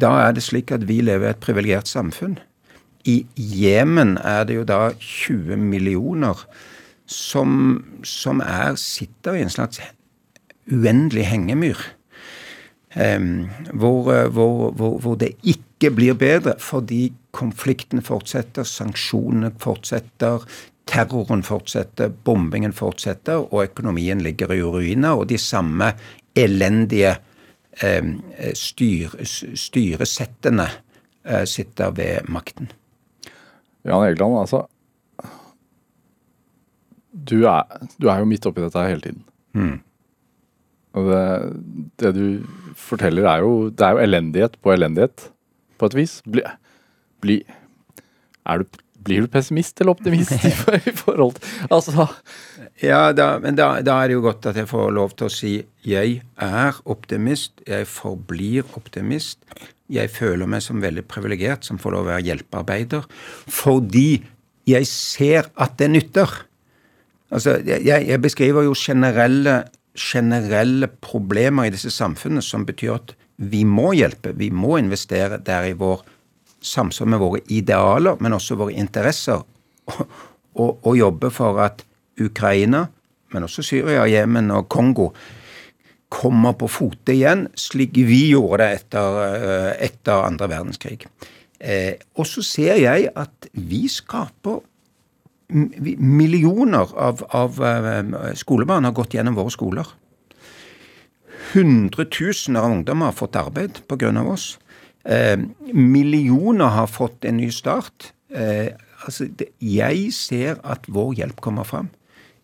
[0.00, 2.38] da er det slik at vi lever i et privilegert samfunn.
[3.06, 6.42] I Jemen er det jo da 20 millioner
[7.06, 9.80] som, som er, sitter i en slags
[10.66, 11.78] uendelig hengemyr.
[12.96, 20.46] Um, hvor, hvor, hvor, hvor, det ikke blir bedre fordi konflikten fortsetter, sanksjonene fortsetter,
[20.88, 25.12] terroren fortsetter, bombingen fortsetter, og økonomien ligger i ruiner.
[25.12, 25.92] Og de samme
[26.36, 27.18] elendige
[27.84, 28.16] um,
[28.54, 29.14] styr,
[29.54, 30.70] styresettene
[31.28, 32.72] uh, sitter ved makten.
[33.86, 34.64] Jan Egeland, altså.
[37.26, 37.66] Du er,
[37.98, 39.22] du er jo midt oppi dette hele tiden.
[39.56, 39.76] Mm.
[40.96, 41.22] Og det,
[42.00, 45.28] det, du forteller, er jo, det er jo elendighet på elendighet,
[45.76, 46.18] på et vis.
[46.24, 46.44] Bli,
[47.24, 47.38] bli,
[48.46, 48.66] du,
[49.06, 50.52] blir du pessimist eller optimist i,
[50.96, 52.08] forhold til Altså
[52.82, 55.32] Ja, da, men da, da, er det jo godt at jeg får lov til å
[55.32, 55.54] si
[55.86, 57.60] jeg er optimist.
[57.68, 59.42] Jeg forblir optimist.
[59.92, 63.06] Jeg føler meg som veldig privilegert som får lov å være hjelpearbeider,
[63.46, 64.22] fordi
[64.66, 66.32] jeg ser at det nytter.
[67.30, 69.60] Altså, jeg, jeg beskriver jo generelle,
[69.94, 75.70] generelle problemer i disse samfunnene som betyr at vi må hjelpe, vi må investere der
[75.70, 76.02] i vår
[76.66, 79.42] samsvar med våre idealer, men også våre interesser,
[79.86, 80.06] og,
[80.56, 81.84] og, og jobbe for at
[82.22, 82.86] Ukraina,
[83.34, 85.10] men også Syria, Jemen og Kongo
[86.12, 91.06] kommer på fote igjen, slik vi gjorde det etter, eh, etter andre verdenskrig.
[91.58, 94.62] Eh, og så ser jeg at vi skaper
[95.46, 99.86] Millioner av, av eh, skolebarn har gått gjennom våre skoler.
[101.52, 104.10] Hundretusener av ungdommer har fått arbeid pga.
[104.26, 104.58] oss.
[105.04, 105.38] Eh,
[105.72, 108.12] millioner har fått en ny start.
[108.34, 111.92] Eh, altså, det, jeg ser at vår hjelp kommer fram.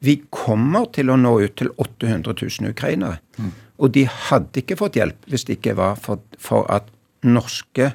[0.02, 3.20] Vi kommer til å nå ut til 800 000 ukrainere.
[3.38, 3.52] Mm.
[3.82, 6.90] Og de hadde ikke fått hjelp hvis det ikke var for, for at
[7.22, 7.92] norske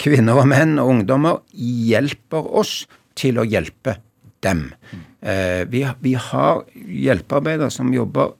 [0.00, 2.84] kvinner og menn og ungdommer hjelper oss
[3.16, 3.98] til å hjelpe
[4.44, 4.70] dem.
[4.92, 5.04] Mm.
[5.20, 8.34] Eh, vi, vi, har hjelpearbeidere som jobber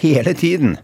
[0.00, 0.76] hele tiden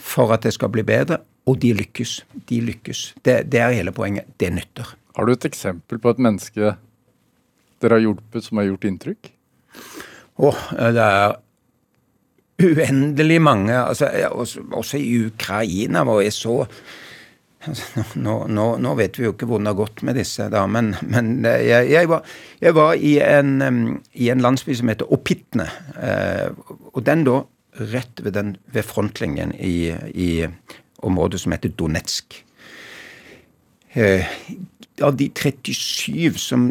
[0.00, 2.20] for at det skal bli bedre, og de lykkes.
[2.48, 3.02] De lykkes.
[3.24, 4.28] Det, det er hele poenget.
[4.40, 4.94] Det nytter.
[5.16, 6.74] Har du et eksempel på et menneske
[7.80, 9.30] dere har hjulpet som har gjort inntrykk?
[10.38, 10.64] Åh,
[10.94, 11.36] det er
[12.60, 13.76] uendelig mange.
[13.76, 14.08] Altså,
[14.70, 16.56] også i Ukraina hvor jeg så
[17.66, 20.64] altså, nå, nå, nå, vet vi jo ikke hvordan det har gått med disse, da,
[20.70, 22.26] men, men jeg, jeg, var,
[22.60, 25.68] jeg, var, i en, i en landsby som heter Opitne.
[25.96, 26.50] Eh,
[26.92, 27.40] og den da
[27.92, 30.30] rett ved, den, ved frontlinjen i, i
[31.06, 32.42] området som heter Donetsk.
[33.94, 34.26] Eh,
[35.02, 36.68] av de 37 som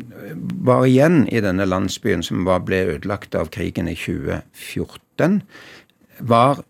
[0.63, 5.41] var igjen i denne landsbyen, som ble ødelagt av krigen i 2014,
[6.19, 6.61] var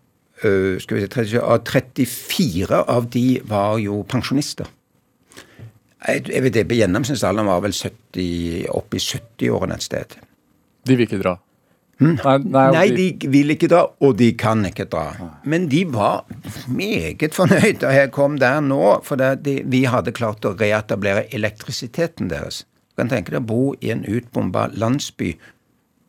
[0.42, 4.70] øh, skal vi si, 34 av de var jo pensjonister.
[6.08, 10.16] Jeg, vet det, Gjennomsnittsalderen var vel 70, opp i 70-årene et sted.
[10.88, 11.36] De vil ikke dra?
[12.00, 12.16] Hmm?
[12.16, 15.10] Nei, nei, nei, de vil ikke dra, og de kan ikke dra.
[15.44, 16.22] Men de var
[16.72, 22.32] meget fornøyd da jeg kom der nå, for de, vi hadde klart å reetablere elektrisiteten
[22.32, 22.62] deres.
[22.88, 25.34] Du kan tenke deg å bo i en utbomba landsby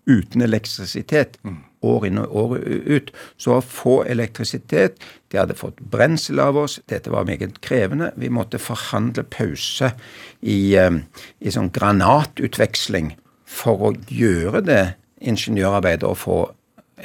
[0.07, 1.59] uten elektrisitet hmm.
[1.85, 3.11] år inn og år ut.
[3.35, 6.79] Så å få elektrisitet De hadde fått brensel av oss.
[6.91, 8.09] Dette var meget krevende.
[8.19, 9.93] Vi måtte forhandle pause
[10.41, 10.97] i, eh,
[11.39, 13.13] i sånn granatutveksling
[13.47, 14.83] for å gjøre det
[15.21, 16.39] ingeniørarbeid å få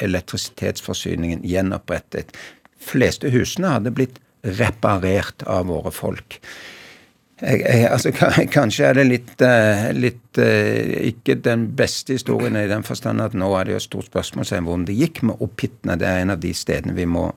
[0.04, 2.32] elektrisitetsforsyningen gjenopprettet.
[2.76, 6.38] fleste husene hadde blitt reparert av våre folk.
[7.40, 8.12] Jeg, jeg, altså,
[8.52, 13.36] kanskje er det litt, uh, litt uh, ikke den beste historien i den forstand at
[13.36, 15.98] nå er det jo et stort spørsmål hvordan det gikk med Opphittene.
[16.00, 17.28] Det er en av de stedene vi må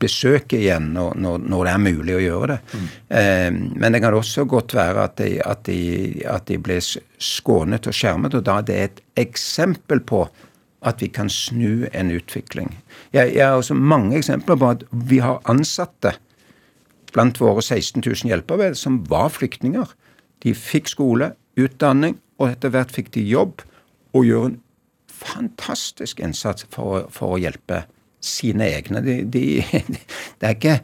[0.00, 2.58] besøke igjen når, når, når, det er mulig å gjøre det.
[2.72, 2.86] Mm.
[3.20, 3.48] Eh,
[3.82, 5.80] men det kan også godt være at de, at, de,
[6.28, 10.24] at de, ble skånet og skjermet, og da er det et eksempel på
[10.86, 12.72] at vi kan snu en utvikling.
[13.12, 16.14] Jeg, jeg har også mange eksempler på at vi har ansatte
[17.12, 19.92] blant våre 16 000 hjelpearbeidere som var flyktninger.
[20.44, 23.60] De fikk skole, utdanning, og etter hvert fikk de jobb
[24.16, 24.60] og gjør en
[25.20, 27.84] fantastisk innsats for, for å hjelpe
[28.20, 29.02] sine egne.
[29.04, 29.44] De, de,
[30.40, 30.76] det er ikke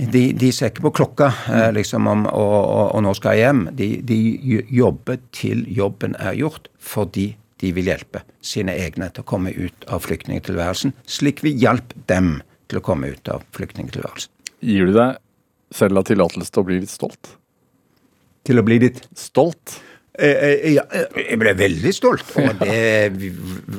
[0.00, 3.48] de, de, ser ikke på klokka eh, liksom om og, og, og, nå skal jeg
[3.50, 3.64] hjem.
[3.76, 4.20] De, de,
[4.72, 9.84] jobber til jobben er gjort, fordi de vil hjelpe sine egne til å komme ut
[9.92, 12.38] av flyktningtilværelsen, slik vi hjalp dem
[12.72, 14.32] til å komme ut av flyktningtilværelsen.
[14.64, 15.20] Gir du deg
[15.76, 17.34] selv av tillatelse til å bli litt stolt?
[18.48, 19.76] Til å bli litt Stolt?
[20.20, 23.30] Eh, eh, ja, eh, jeg ble veldig stolt over det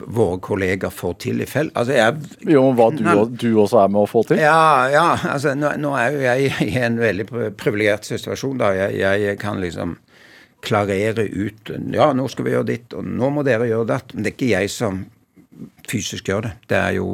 [0.09, 1.73] våre kolleger får til i felt.
[1.77, 4.41] Altså, jeg, jo, hva du, du, også er med å få til?
[4.41, 7.27] Ja, ja altså, nå, nå, er jo jeg i en veldig
[7.61, 8.57] privilegert situasjon.
[8.63, 8.71] da.
[8.79, 9.99] Jeg, jeg, kan liksom
[10.65, 14.15] klarere ut Ja, nå skal vi gjøre ditt, og nå må dere gjøre datt.
[14.15, 15.03] Men det er ikke jeg som
[15.89, 16.55] fysisk gjør det.
[16.73, 17.07] Det er jo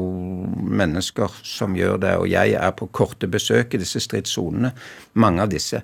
[0.56, 2.16] mennesker som gjør det.
[2.22, 4.72] Og jeg er på korte besøk i disse stridssonene.
[5.20, 5.84] Mange av disse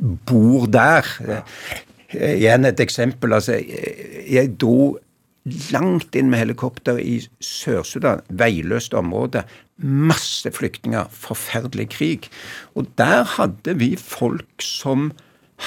[0.00, 1.08] bor der.
[2.14, 3.32] Igjen et eksempel.
[3.32, 3.58] altså,
[4.30, 4.98] Jeg dro
[5.72, 9.44] langt inn med helikopter i Sør-Sudan, veiløst område.
[9.80, 12.28] Masse flyktninger, forferdelig krig.
[12.74, 15.10] Og der hadde vi folk som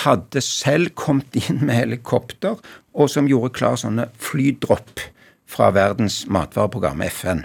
[0.03, 2.60] hadde selv kommet inn med helikopter,
[2.93, 5.01] og som gjorde klar sånne flydropp
[5.49, 7.43] fra Verdens matvareprogram, FN.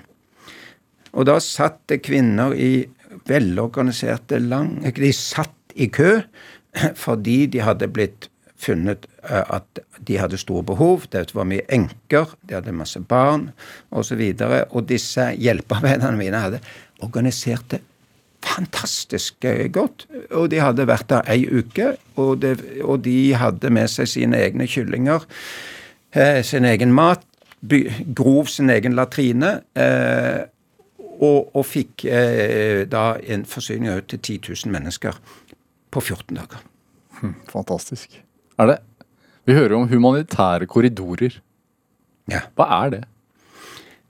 [1.12, 2.88] Og da satt det kvinner i
[3.28, 4.78] velorganiserte lang...
[4.84, 6.18] De satt i kø
[6.96, 11.06] fordi de hadde blitt funnet eh, at de hadde store behov.
[11.12, 13.50] Det var mye enker, de hadde masse barn
[13.90, 14.20] osv.
[14.20, 16.62] Og, så og disse hjelpearbeiderne mine hadde
[17.04, 17.82] organisert det
[18.44, 20.06] fantastisk eh, godt.
[20.30, 24.42] Og de hadde vært der ei uke, og, det, og de hadde med seg sine
[24.46, 25.26] egne kyllinger,
[26.14, 27.24] eh, sin egen mat,
[27.60, 27.82] by,
[28.14, 29.58] grov sin egen latrine.
[29.74, 30.46] Eh,
[31.18, 35.18] og, og, fikk eh, da en forsyning ut til 10 000 mennesker
[35.90, 36.62] på 14 dager.
[37.18, 38.20] Hm, fantastisk.
[38.58, 38.78] Er det
[39.48, 41.38] Vi hører om humanitære korridorer.
[42.28, 42.42] Ja.
[42.58, 43.04] Hva er det?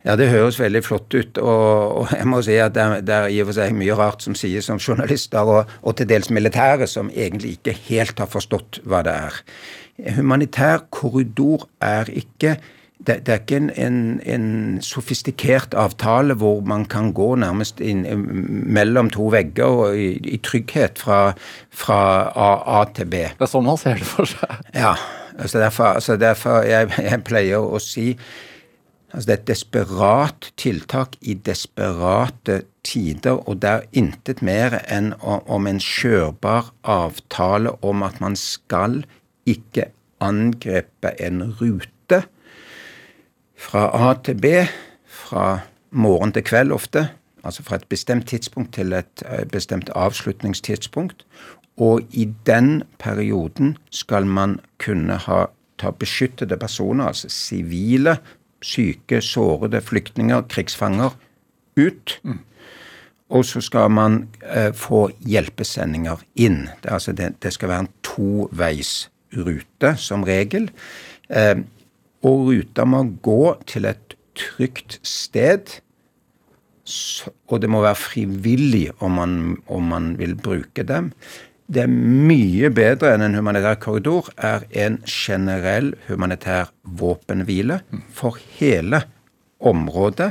[0.07, 1.39] Ja, det høres veldig flott ut.
[1.39, 4.25] Og, og jeg må si at det, det, er i og for seg mye rart
[4.25, 8.81] som sies om journalister, og, og, til dels militære, som egentlig ikke helt har forstått
[8.89, 9.39] hva det er.
[10.19, 12.57] Humanitær korridor er ikke
[13.09, 14.49] det, det er ikke en, en, en,
[14.85, 18.05] sofistikert avtale hvor man kan gå nærmest inn,
[18.69, 21.21] mellom to vegger og i, i trygghet fra,
[21.73, 22.51] fra A,
[22.81, 23.25] A, til B.
[23.39, 24.61] Det er sånn man ser det for seg.
[24.77, 24.95] Ja.
[25.39, 28.13] altså Derfor, altså derfor jeg, jeg pleier å si
[29.09, 35.15] Altså Det er et desperat tiltak i desperate tider, og det er intet mer enn
[35.25, 38.99] om en kjørbar avtale om at man skal
[39.49, 39.89] ikke
[40.21, 42.21] angripe en rute
[43.59, 44.65] fra A til B,
[45.07, 47.09] fra morgen til kveld ofte,
[47.45, 51.27] altså fra et bestemt tidspunkt til et eh, bestemt avslutningstidspunkt.
[51.79, 55.45] Og i den perioden skal man kunne ha
[55.79, 58.17] ta beskyttede personer, altså sivile
[58.63, 61.11] syke, sårede flyktninger, krigsfanger,
[61.79, 62.21] ut.
[62.23, 62.39] Mm.
[63.29, 66.69] Og så skal man eh, få hjelpesendinger inn.
[66.83, 70.71] Det, altså det, det skal være en toveisrute som regel.
[71.31, 71.57] Eh,
[72.27, 75.79] og ruta må gå til et trygt sted.
[77.49, 79.39] Og det må være frivillig om man,
[79.69, 81.13] om man vil bruke dem
[81.69, 87.83] det er mye bedre enn en humanitær korridor, er en generell humanitær våpenhvile.
[88.09, 89.03] For hele
[89.61, 90.31] området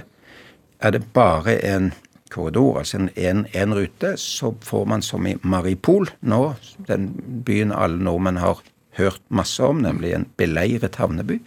[0.81, 1.91] er det bare en
[2.33, 6.41] korridor, altså en, en, rute, så får man som i Maripol nå,
[6.89, 7.11] den
[7.45, 8.65] byen alle nordmenn har
[8.97, 11.39] hørt masse om, nemlig en beleiret havneby,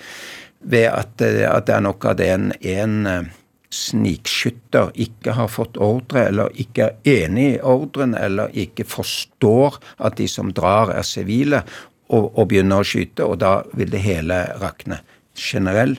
[0.61, 3.31] ved at, at det er nok av det en, en
[3.71, 10.19] snikskytter ikke har fått ordre, eller ikke er enig i ordren, eller ikke forstår at
[10.19, 11.63] de som drar, er sivile,
[12.11, 15.01] og, og begynner å skyte, og da vil det hele rakne.
[15.39, 15.95] Generell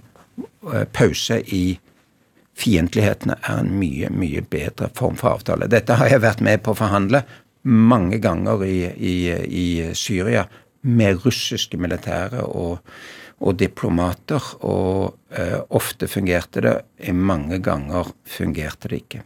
[0.73, 1.77] eh, pause i
[2.59, 5.71] fiendtlighetene er en mye, mye bedre form for avtale.
[5.71, 7.23] Dette har jeg vært med på å forhandle
[7.63, 10.43] mange ganger i, i, i Syria
[10.81, 12.79] med russiske militære og
[13.41, 16.75] og diplomater, og eh, ofte fungerte det,
[17.17, 19.23] mange ganger fungerte det ikke.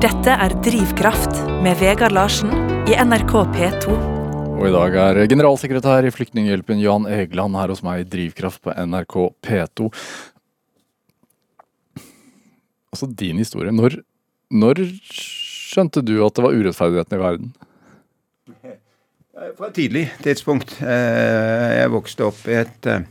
[0.00, 2.52] Dette er Drivkraft med Vegard Larsen
[2.88, 3.96] i NRK P2.
[4.56, 8.72] Og i dag er generalsekretær i Flyktninghjelpen Jan Egeland her hos meg i Drivkraft på
[8.72, 9.90] NRK P2.
[12.94, 13.74] Altså din historie.
[13.74, 13.98] Når,
[14.48, 14.80] når
[15.12, 17.54] skjønte du at det var urettferdigheten i verden?
[19.36, 20.78] Eh, fra et tidlig tidspunkt.
[20.80, 23.04] Eh, jeg vokste opp i et eh,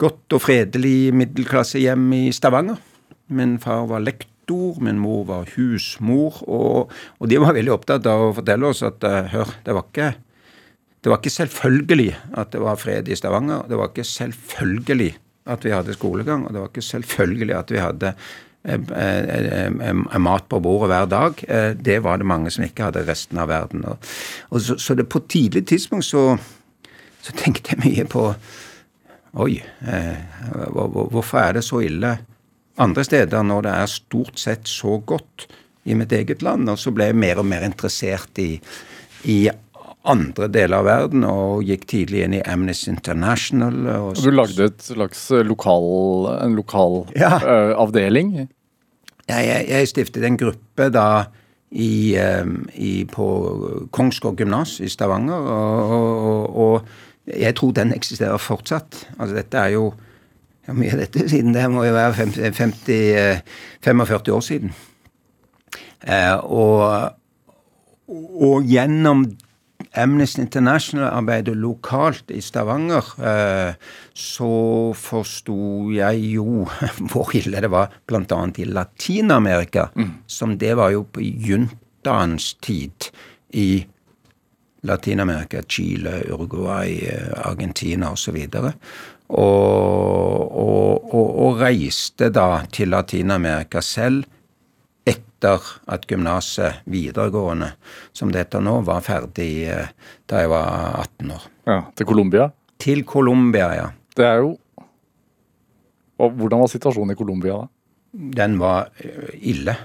[0.00, 2.76] godt og fredelig middelklassehjem i Stavanger.
[3.32, 8.26] Min far var lektor, min mor var husmor, og, og de var veldig opptatt av
[8.26, 9.00] å fortelle oss at
[9.32, 10.12] hør, det var ikke
[11.04, 12.10] det var ikke selvfølgelig
[12.40, 13.66] at det var fred i Stavanger.
[13.68, 15.10] Det var ikke selvfølgelig
[15.52, 18.12] at vi hadde skolegang, og det var ikke selvfølgelig at vi hadde
[18.64, 21.40] mat på bordet hver dag.
[21.84, 23.84] Det var det mange som ikke hadde resten av verden.
[23.84, 26.38] Og så, så det på tidlig tidspunkt så,
[27.22, 28.28] så tenkte jeg mye på
[29.34, 29.56] Oi,
[31.10, 32.12] hvorfor er det så ille
[32.78, 35.48] andre steder når det er stort sett så godt
[35.90, 36.70] i mitt eget land?
[36.70, 38.52] Og så ble jeg mer og mer interessert i,
[39.26, 39.38] i
[40.04, 43.78] andre deler av verden, og gikk tidlig inn i Amnesty International.
[44.10, 45.88] Og du lagde et slags lokal,
[46.42, 47.38] en lokal ja.
[47.40, 48.34] uh, avdeling?
[49.24, 51.08] Jeg, jeg, stiftet en gruppe da
[51.74, 53.28] i, i, på
[53.94, 56.90] Kongsgård gymnas i Stavanger, og, og, og,
[57.24, 59.06] jeg tror den eksisterer fortsatt.
[59.16, 59.86] Altså dette er jo
[60.68, 63.40] ja, mye av dette siden det må jo være 50,
[63.84, 64.74] 45 år siden.
[66.04, 67.16] Eh, og,
[68.12, 69.24] og gjennom
[69.96, 73.74] Amnesty International-arbeidet lokalt i Stavanger, eh,
[74.14, 74.50] så
[74.98, 75.56] forsto
[75.94, 76.66] jeg jo
[77.10, 78.40] hvor ille det var bl.a.
[78.58, 79.88] i Latin-Amerika.
[79.94, 80.12] Mm.
[80.26, 83.10] Som det var jo på juntaens tid
[83.54, 83.86] i
[84.84, 86.98] Latin-Amerika, Chile, Uruguay,
[87.36, 88.36] Argentina osv.
[88.44, 94.28] Og, og, og, og reiste da til Latin-Amerika selv
[95.44, 97.72] etter at gymnaset, videregående,
[98.12, 99.90] som det heter nå, var ferdig eh,
[100.30, 101.48] da jeg var 18 år.
[101.68, 102.50] Ja, Til Colombia?
[102.80, 103.88] Til Colombia, ja.
[104.16, 104.54] Det er jo
[106.14, 107.64] og Hvordan var situasjonen i Colombia da?
[108.38, 109.76] Den var eh, ille.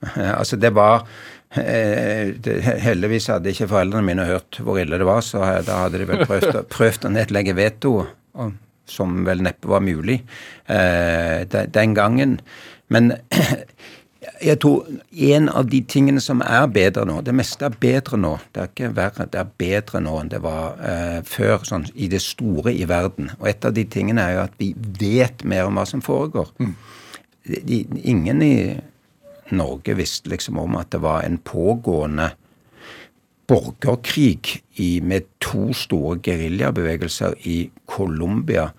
[0.40, 1.04] Altså, det var
[1.60, 2.32] eh,
[2.80, 6.24] Heldigvis hadde ikke foreldrene mine hørt hvor ille det var, så da hadde de vel
[6.24, 7.92] prøvd, prøvd å nedlegge veto,
[8.88, 10.18] som vel neppe var mulig
[10.68, 12.38] den gangen.
[12.92, 13.12] Men
[14.44, 14.86] jeg tror
[15.30, 18.34] en av de tingene som er bedre nå Det meste er bedre nå.
[18.52, 22.08] Det er ikke verre, det er bedre nå enn det var eh, før, sånn i
[22.12, 23.32] det store i verden.
[23.40, 26.52] Og et av de tingene er jo at vi vet mer om hva som foregår.
[26.58, 26.74] Mm.
[27.44, 28.54] De, ingen i
[29.54, 32.30] Norge visste liksom om at det var en pågående
[33.48, 38.70] borgerkrig i, med to store geriljabevegelser i Colombia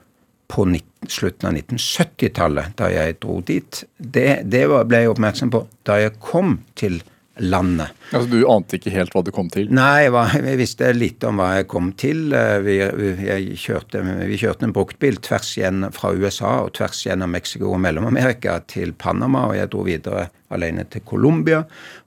[0.50, 3.84] på 19, slutten av 1970-tallet, da jeg dro dit.
[3.98, 7.02] Det, det ble jeg oppmerksom på da jeg kom til
[7.38, 7.88] landet.
[8.12, 9.68] Altså Du ante ikke helt hva du kom til?
[9.76, 12.30] Nei, jeg visste litt om hva jeg kom til.
[12.36, 17.36] Eh, vi, vi, kjørte, vi kjørte, en bruktbil tvers igjen fra USA og tvers gjennom
[17.36, 21.62] Mexico og Mellom-Amerika til Panama, og jeg dro videre alene til Colombia.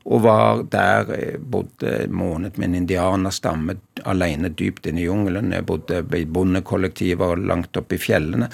[0.09, 5.53] Og var der, eh, bodde en måned med en indianerstamme alene dypt inne i jungelen.
[5.53, 8.51] Jeg bodde i bondekollektiver langt oppe i fjellene.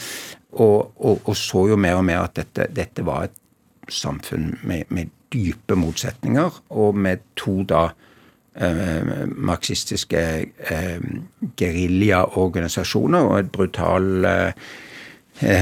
[0.53, 3.41] Og, og, og, så jo mer og mer at dette, dette var et
[3.91, 7.89] samfunn med, med dype motsetninger, og med to da
[8.55, 10.23] eh, marxistiske
[10.71, 11.01] eh,
[11.59, 14.69] geriljaorganisasjoner og et brutal eh,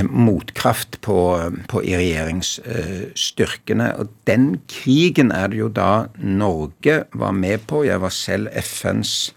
[0.05, 3.95] motkraft på, på regjeringsstyrkene.
[3.99, 7.85] og den krigen er det jo da Norge var med på.
[7.89, 9.35] Jeg var selv FNs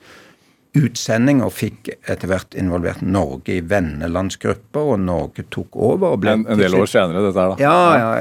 [0.76, 6.20] utsending og fikk etter hvert involvert Norge i vennelandsgrupper, og Norge tok over.
[6.20, 7.64] en, en, del år senere, dette her, da?
[7.64, 8.12] Ja, ja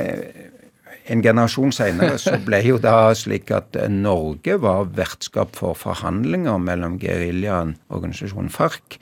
[1.04, 6.60] en generasjon senere så ble jo da slik at eh, Norge var vertskap for forhandlinger
[6.62, 8.98] mellom geriljaen, organisasjonen FARC,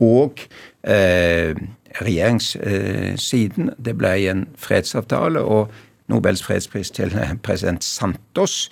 [0.00, 0.40] og
[0.82, 1.54] eh,
[2.00, 3.72] regjeringssiden.
[3.78, 5.40] Det ble en fredsavtale.
[5.40, 5.70] og
[6.10, 8.70] Nobels fredspris til eh, president Santos.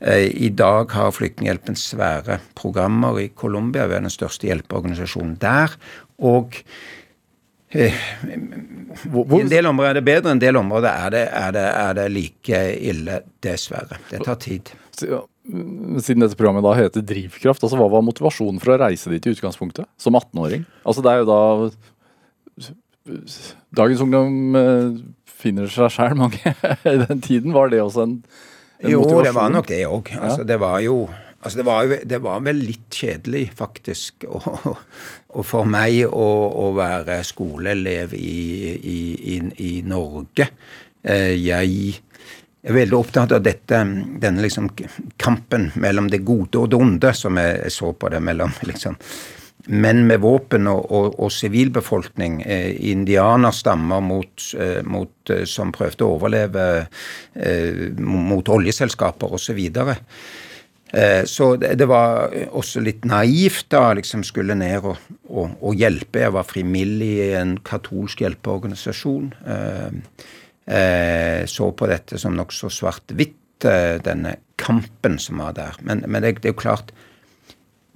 [0.00, 3.86] Eh, I dag har Flyktninghjelpen svære programmer i Colombia.
[3.86, 5.76] Vi er den største hjelpeorganisasjonen der.
[6.18, 6.62] Og
[7.74, 7.90] i
[9.12, 12.06] en del områder er det bedre, en del områder er det, er det, er det
[12.12, 14.00] like ille, dessverre.
[14.10, 14.72] Det tar tid.
[15.48, 19.32] Siden dette programmet da heter Drivkraft, altså hva var motivasjonen for å reise dit i
[19.32, 19.88] utgangspunktet?
[20.00, 20.66] Som 18-åring?
[20.84, 21.40] Altså det er jo da
[23.72, 24.98] Dagens ungdom eh,
[25.38, 26.52] finner seg sjæl mange
[26.92, 27.54] i den tiden.
[27.56, 28.18] Var det også en,
[28.82, 29.22] en jo, motivasjon?
[29.22, 30.12] Jo, det var nok det òg.
[30.18, 30.98] Altså, det var jo
[31.38, 34.72] Altså, det var, jo, det var vel litt kjedelig, faktisk, og,
[35.30, 38.32] og for meg å, å, være skoleelev i,
[38.74, 40.48] i, i, i Norge.
[41.06, 42.00] Eh, jeg
[42.68, 43.80] er veldig opptatt av dette,
[44.22, 44.70] denne liksom
[45.20, 48.98] kampen mellom det gode og det onde, som jeg så på det, mellom liksom
[49.68, 56.64] menn med våpen og, sivilbefolkning, eh, indianerstammer mot, eh, mot, eh, som prøvde å overleve
[57.34, 59.60] eh, mot oljeselskaper osv.
[60.88, 64.96] Eh, så det var også litt naivt da, liksom skulle ned og,
[65.28, 66.24] og, hjelpe.
[66.24, 69.32] Jeg var frivillig i en katolsk hjelpeorganisasjon.
[69.44, 70.26] Eh,
[70.68, 73.64] så på dette som nokså svart-hvitt,
[74.04, 75.78] denne kampen som var der.
[75.80, 76.92] Men, men det, det, er jo klart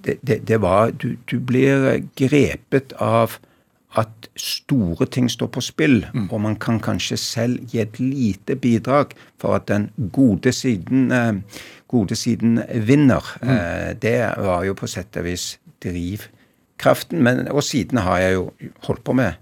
[0.03, 3.37] det, det, det var du, du, blir grepet av
[3.99, 6.25] at store ting står på spill, mm.
[6.33, 11.61] og man kan kanskje selv gi et lite bidrag for at den gode siden eh,
[11.93, 12.57] gode siden
[12.87, 13.21] vinner.
[13.43, 13.53] Mm.
[13.53, 15.53] Eh, det var jo på sett og vis
[15.85, 17.21] drivkraften.
[17.23, 18.47] Men, og siden har jeg jo
[18.87, 19.37] holdt på med,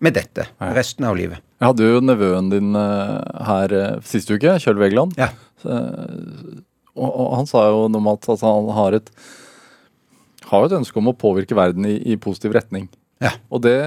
[0.00, 0.72] med dette ja.
[0.72, 1.44] resten av livet.
[1.62, 5.12] Jeg hadde jo nevøen din uh, her uh, sist uke, Kjøll Vegeland.
[5.14, 5.28] Ja.
[5.62, 6.58] Uh,
[6.96, 9.12] og, og, han sa jo normalt at han har et,
[10.50, 12.88] har et ønske om å påvirke verden i, i positiv retning.
[13.22, 13.36] Ja.
[13.46, 13.78] Og det,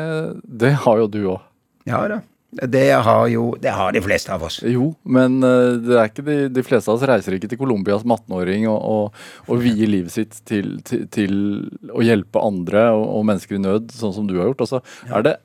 [0.47, 1.43] det har jo du òg.
[1.85, 2.21] Ja da.
[2.55, 4.61] Det har jo det har de fleste av oss.
[4.63, 8.13] Jo, men det er ikke de, de, fleste av oss reiser ikke til Colombia som
[8.15, 11.35] 18-åring og, og, og, vier livet sitt til, til, til
[11.91, 14.63] å hjelpe andre og, og, mennesker i nød, sånn som du har gjort.
[14.63, 15.19] Altså, ja.
[15.19, 15.35] er det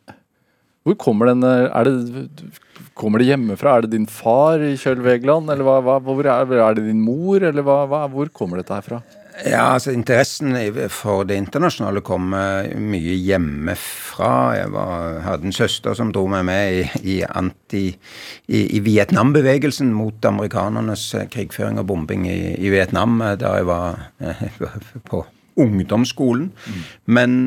[0.86, 2.50] Hvor kommer den er det,
[2.96, 3.76] Kommer det hjemmefra?
[3.76, 7.00] Er det din far i Kjøll Vegeland, eller hva, hva, hvor er, er, det din
[7.04, 9.00] mor, eller hva, hvor kommer dette her fra?
[9.46, 10.52] Ja, altså Interessen
[10.92, 14.32] for det internasjonale kom mye hjemmefra.
[14.58, 17.86] Jeg var, hadde en søster som dro meg med i, i, anti,
[18.48, 24.02] i, i Vietnam-bevegelsen mot amerikanernes krigføring og bombing i, i Vietnam eh, da jeg var
[24.20, 24.42] eh,
[25.10, 25.24] på
[25.60, 26.50] ungdomsskolen.
[26.50, 26.82] Mm.
[27.16, 27.38] Men,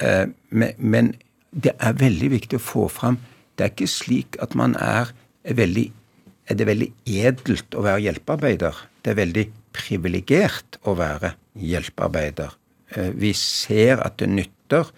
[0.00, 1.14] eh, men
[1.56, 3.16] det er veldig viktig å få fram
[3.56, 5.14] Det er ikke slik at man er
[5.56, 5.86] veldig
[6.46, 8.76] er det veldig edelt å være hjelpearbeider.
[9.02, 9.44] Det er veldig
[9.74, 12.52] privilegert å være hjelpearbeider.
[12.94, 14.92] Eh, vi ser at det nytter.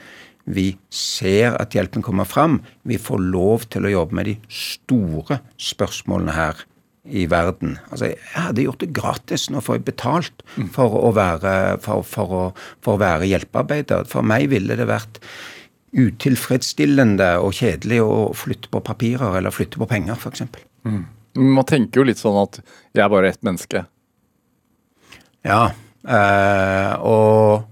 [0.48, 2.60] Vi ser at hjelpen kommer fram.
[2.88, 6.64] Vi får lov til å jobbe med de store spørsmålene her
[7.08, 7.78] i verden.
[7.88, 9.48] Altså, Jeg hadde gjort det gratis.
[9.48, 10.44] Nå får jeg betalt
[10.74, 12.44] for å være, for, for å,
[12.84, 14.08] for å være hjelpearbeider.
[14.08, 15.22] For meg ville det vært
[15.96, 20.44] utilfredsstillende og kjedelig å flytte på papirer eller flytte på penger, f.eks.
[20.84, 21.04] Mm.
[21.38, 22.60] Man tenker jo litt sånn at
[22.96, 23.84] jeg er bare ett menneske.
[25.46, 25.70] Ja,
[26.02, 27.64] øh, og,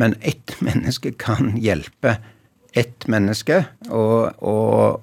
[0.00, 2.18] men ett menneske kan hjelpe
[2.72, 3.64] ett menneske.
[3.90, 5.00] Og, og,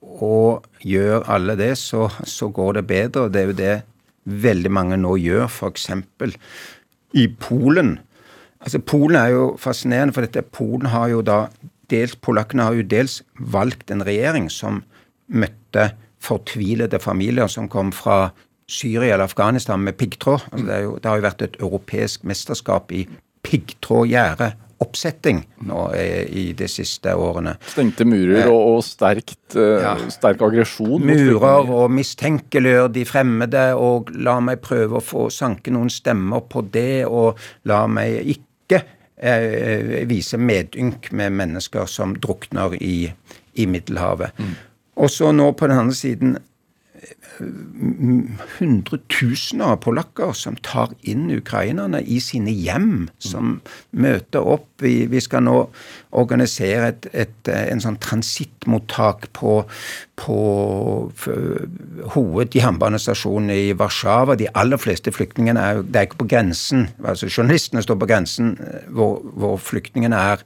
[0.00, 3.26] og gjør alle det, så, så, går det bedre.
[3.26, 3.74] Og det er jo det
[4.30, 5.90] veldig mange nå gjør, f.eks.
[7.16, 7.98] i Polen.
[8.60, 11.46] Altså Polen er jo fascinerende, for dette Polen har jo da
[11.90, 14.82] dels, Polakkene har jo dels valgt en regjering som
[15.30, 18.30] møtte fortvilede familier som kom fra
[18.70, 20.46] Syria eller Afghanistan med piggtråd.
[20.52, 23.06] Altså det, det, har jo vært et europeisk mesterskap i
[23.46, 27.56] piggtrådgjerde oppsetting nå i de siste årene.
[27.68, 29.92] Stengte murer og, og sterkt, eh, ja.
[30.12, 31.04] sterk aggresjon?
[31.04, 36.64] Murer og mistenkeliggjør de fremmede, og la meg prøve å få sanke noen stemmer på
[36.72, 38.80] det, og la meg ikke
[39.22, 43.12] eh, vise medynk med mennesker som drukner i,
[43.54, 44.36] i Middelhavet.
[44.38, 44.54] Mm.
[45.00, 46.38] Og så nå på den andre siden
[48.58, 54.68] hundretusener av polakker som tar inn ukrainerne i sine hjem, som møter opp.
[54.84, 55.56] Vi, vi skal nå
[56.16, 59.54] organisere et, et, en sånn transittmottak på,
[60.20, 60.38] på
[62.16, 64.36] hovedjernbanestasjonen i Warszawa.
[64.40, 66.88] De aller fleste flyktningene er, det er ikke på grensen.
[67.04, 70.44] altså Journalistene står på grensen eh, hvor, hvor flyktningene er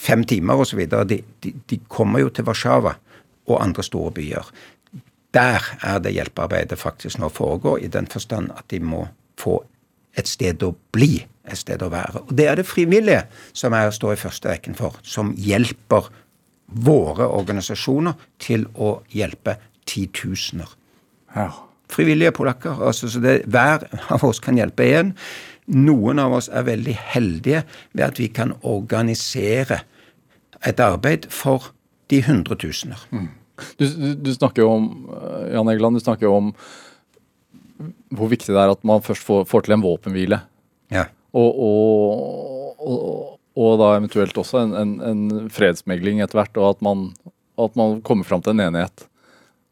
[0.00, 0.86] fem timer osv.
[0.88, 2.96] De, de, de kommer jo til Warszawa
[3.44, 4.46] og andre store byer.
[5.34, 9.06] Der er det hjelpearbeidet faktisk nå foregår, i den forstand at de må
[9.40, 9.58] få
[10.14, 12.22] et sted å bli, et sted å være.
[12.28, 16.06] Og det er det frivillige som jeg står i første rekken for, som hjelper
[16.66, 19.58] våre organisasjoner til å hjelpe
[19.90, 20.70] titusener.
[21.34, 21.50] Ja.
[21.90, 22.78] Frivillige polakker.
[22.86, 25.12] altså så det, Hver av oss kan hjelpe én.
[25.66, 29.82] Noen av oss er veldig heldige ved at vi kan organisere
[30.64, 31.72] et arbeid for
[32.10, 33.00] de hundretusener.
[33.10, 33.28] Mm.
[33.78, 36.50] Du, du, du, snakker jo om eh, Jan Egeland, du snakker jo om
[38.14, 40.40] hvor viktig det er at man først får, får til en våpenhvile.
[40.94, 41.08] Ja.
[41.34, 43.00] Og, og, og,
[43.58, 47.08] og, da eventuelt også en, en, en fredsmegling etter hvert, og at man,
[47.58, 49.08] at man, kommer fram til en enighet.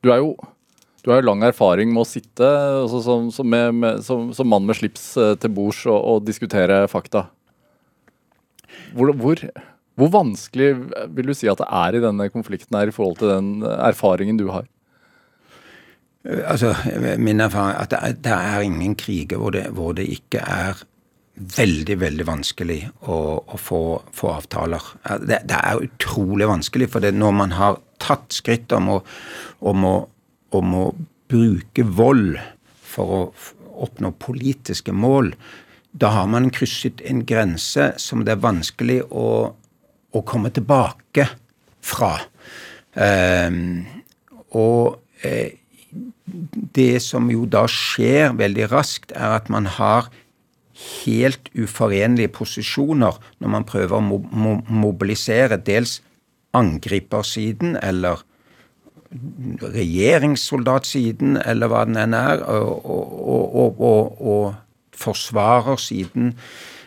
[0.02, 0.34] Du er jo
[1.02, 4.46] du har jo lang erfaring med å sitte altså som, som, med, med, som, som,
[4.46, 7.24] mann med slips eh, til bords og, og diskutere fakta.
[8.94, 9.42] Hvor, hvor,
[9.98, 10.70] hvor vanskelig
[11.12, 14.38] vil du si at det er i denne konflikten her i forhold til den erfaringen
[14.40, 14.64] du har?
[16.24, 16.72] Altså,
[17.18, 20.82] Min erfaring er at det er ingen kriger hvor det, hvor det, ikke er
[21.34, 22.78] veldig, veldig vanskelig
[23.08, 23.80] å, å få,
[24.14, 24.92] få, avtaler.
[25.24, 29.00] Det, det, er utrolig vanskelig, for når man har tatt skritt om å,
[29.60, 29.96] om, å,
[30.56, 30.84] om å
[31.32, 32.36] bruke vold
[32.92, 33.22] for å
[33.82, 35.32] oppnå politiske mål,
[35.92, 39.26] da har man krysset en grense som det er vanskelig å
[40.12, 41.26] å komme tilbake
[41.82, 42.14] fra.
[42.94, 43.84] Um,
[44.52, 45.58] og eh,
[46.76, 50.10] det som jo da skjer veldig raskt, er at man har
[50.82, 56.00] helt uforenlige posisjoner når man prøver å mo mo mobilisere dels
[56.56, 58.22] angripersiden eller
[59.60, 64.54] regjeringssoldatsiden, eller hva den enn er, og, og, og, og
[64.96, 66.32] forsvarersiden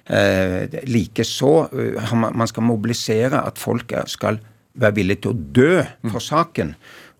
[0.05, 4.37] Likeså eh, man skal mobilisere at folk skal
[4.75, 5.73] være villige til å dø
[6.11, 6.75] for saken.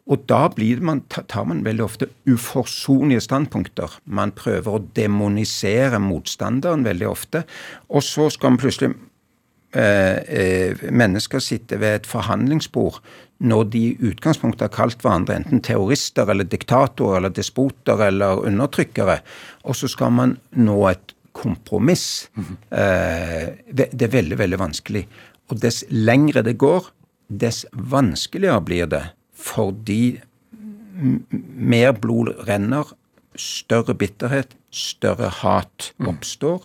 [0.05, 0.51] Og da
[0.85, 3.97] man, tar man veldig ofte uforsonlige standpunkter.
[4.05, 7.41] Man prøver å demonisere motstanderen veldig ofte.
[7.89, 8.91] Og så skal man plutselig
[9.73, 13.01] eh, eh, mennesker sitte ved et forhandlingsbord
[13.45, 19.19] når de i utgangspunktet har kalt hverandre enten terrorister eller diktatorer eller despoter eller undertrykkere.
[19.65, 22.29] Og så skal man nå et kompromiss.
[22.35, 22.57] Mm -hmm.
[23.71, 25.07] det, er veldig, veldig vanskelig.
[25.49, 26.91] Og dess lengre det går,
[27.27, 29.03] dess vanskeligere blir det.
[29.33, 30.21] Fordi
[31.57, 32.93] mer blod renner,
[33.35, 36.09] større bitterhet, større hat mhm.
[36.09, 36.63] oppstår.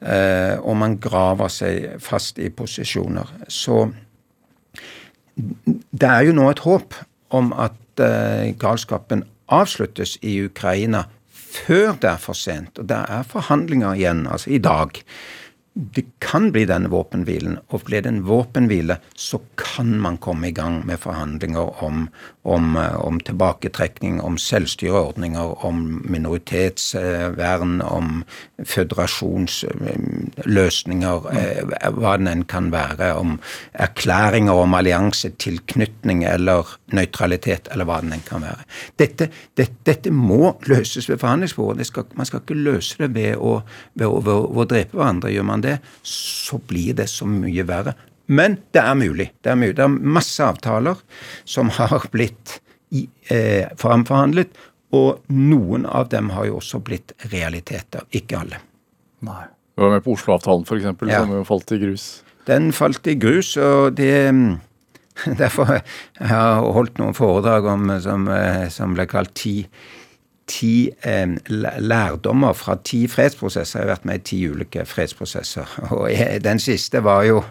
[0.00, 0.60] Mm.
[0.62, 3.30] og man graver seg fast i posisjoner.
[3.48, 3.86] Så
[5.90, 6.94] det er jo nå et håp
[7.30, 8.02] om at
[8.60, 11.06] galskapen avsluttes i Ukraina
[11.54, 12.78] før det er for sent.
[12.78, 15.02] Og det er forhandlinger igjen, altså i dag.
[15.74, 17.56] det kan bli denne våpenhvilen.
[17.74, 22.04] Og blir det en våpenhvile, så kan man komme i gang med forhandlinger om,
[22.44, 28.24] om, eh, om tilbaketrekning, om selvstyreordninger, om minoritetsvern, om
[28.64, 31.64] føderasjonsløsninger, eh,
[31.96, 33.14] hva den enn kan være.
[33.16, 33.40] Om
[33.72, 38.64] erklæringer om alliansetilknytning eller nøytralitet, eller hva den enn kan være.
[38.98, 42.16] Dette, det, dette må løses ved forhandlingsbordet.
[42.16, 43.62] man skal ikke løse det ved å,
[43.94, 45.32] ved å, ved å, ved å drepe hverandre.
[45.32, 47.94] Gjør man det, så blir det så mye verre.
[48.26, 49.30] Men det er mulig.
[49.44, 49.74] Det er, mulig.
[49.76, 51.00] Det er masse avtaler
[51.44, 52.58] som har blitt
[52.94, 54.54] i, eh, framforhandlet,
[54.94, 58.06] og noen av dem har jo også blitt realiteter.
[58.14, 58.60] Ikke alle.
[59.26, 59.42] Nei.
[59.74, 61.24] Du var med på Oslo-avtalen f.eks., ja.
[61.24, 62.06] som jo falt i grus.
[62.46, 64.14] Den falt i grus, og det
[65.40, 65.82] Derfor har
[66.18, 69.60] jeg holdt noen foredrag om, som, eh, som ble kalt ti
[70.50, 71.36] ti eh,
[71.80, 73.80] lærdommer fra ti fredsprosesser.
[73.80, 75.76] Jeg har vært med i ti ulike fredsprosesser.
[75.96, 76.10] Og
[76.44, 77.42] den siste var jo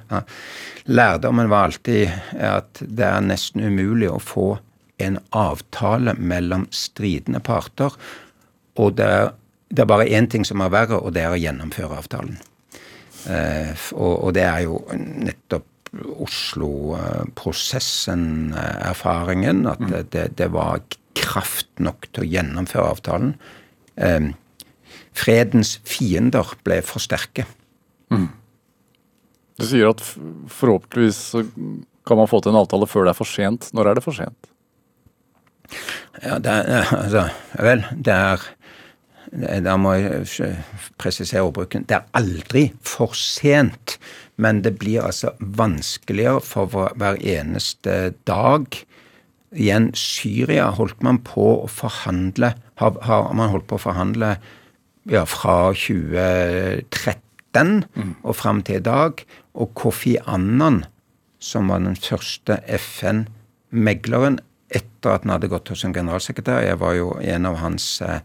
[0.83, 2.11] Lærdommen var alltid
[2.43, 4.59] at det er nesten umulig å få
[4.99, 7.95] en avtale mellom stridende parter.
[8.75, 9.31] Og det er,
[9.71, 12.35] det er bare én ting som er verre, og det er å gjennomføre avtalen.
[13.31, 15.63] Eh, og, og det er jo nettopp
[15.93, 19.91] Oslo-prosessen, eh, erfaringen, at mm.
[20.11, 20.79] det, det var
[21.17, 23.35] kraft nok til å gjennomføre avtalen.
[23.95, 24.31] Eh,
[25.17, 27.45] fredens fiender ble for sterke.
[28.13, 28.29] Mm.
[29.59, 31.43] Du sier at forhåpentligvis så
[32.07, 33.69] kan man få til en avtale før det er for sent.
[33.75, 34.49] Når er det for sent?
[36.21, 37.27] Ja, det er, altså,
[37.59, 38.43] vel, det er
[39.65, 40.27] Da må jeg
[41.01, 41.87] presisere ordbruken.
[41.89, 43.95] Det er aldri for sent,
[44.37, 48.77] men det blir altså vanskeligere for hver eneste dag
[49.53, 54.35] Igjen, Syria holdt man på å forhandle Har, har man holdt på å forhandle
[55.09, 58.13] ja, fra 2013 mm.
[58.23, 59.21] og fram til i dag.
[59.53, 60.83] Og Kofi Annan,
[61.43, 64.39] som var den første FN-megleren
[64.73, 68.23] etter at han hadde gått hos en generalsekretær Jeg var jo en av hans eh,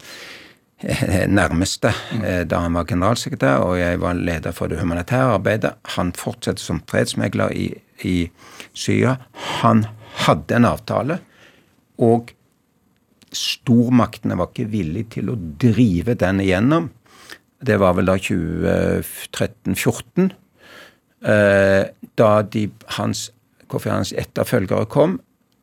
[1.40, 2.24] nærmeste mm.
[2.24, 5.74] eh, da han var generalsekretær, og jeg var leder for det humanitære arbeidet.
[5.98, 7.72] Han fortsetter som fredsmegler i,
[8.06, 8.30] i
[8.72, 9.18] Syria.
[9.60, 9.84] Han
[10.26, 11.16] hadde en avtale,
[12.04, 12.34] og
[13.34, 16.90] stormaktene var ikke villige til å drive den igjennom.
[17.58, 20.30] Det var vel da 2013-2014.
[21.28, 21.84] Eh,
[22.18, 23.20] da de, hans,
[23.68, 25.18] Kofi etterfølgere kom,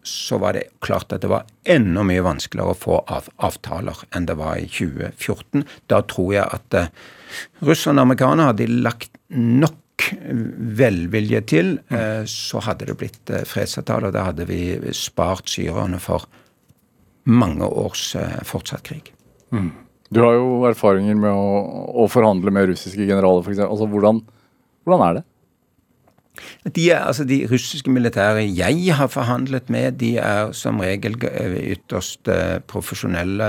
[0.06, 4.28] så var det klart at det var enda mye vanskeligere å få av, avtaler enn
[4.30, 5.66] det var i 2014.
[5.89, 6.91] Da tror jeg at uh,
[7.66, 9.80] russerne og amerikanerne hadde lagt nok
[10.80, 12.26] velvilje til, mm.
[12.30, 14.10] så hadde det blitt eh, fredsavtale.
[14.10, 14.62] Og da hadde vi
[14.96, 16.28] spart syrerne for
[17.26, 19.14] mange års eh, fortsatt krig.
[19.56, 19.72] Mm.
[20.14, 21.56] Du har jo erfaringer med å,
[22.04, 23.64] å forhandle med russiske generaler, f.eks.
[23.66, 24.22] Altså, hvordan,
[24.86, 25.26] hvordan er det?
[26.76, 32.28] De, er, altså de russiske militære jeg har forhandlet med, de er som regel ytterst
[32.68, 33.48] profesjonelle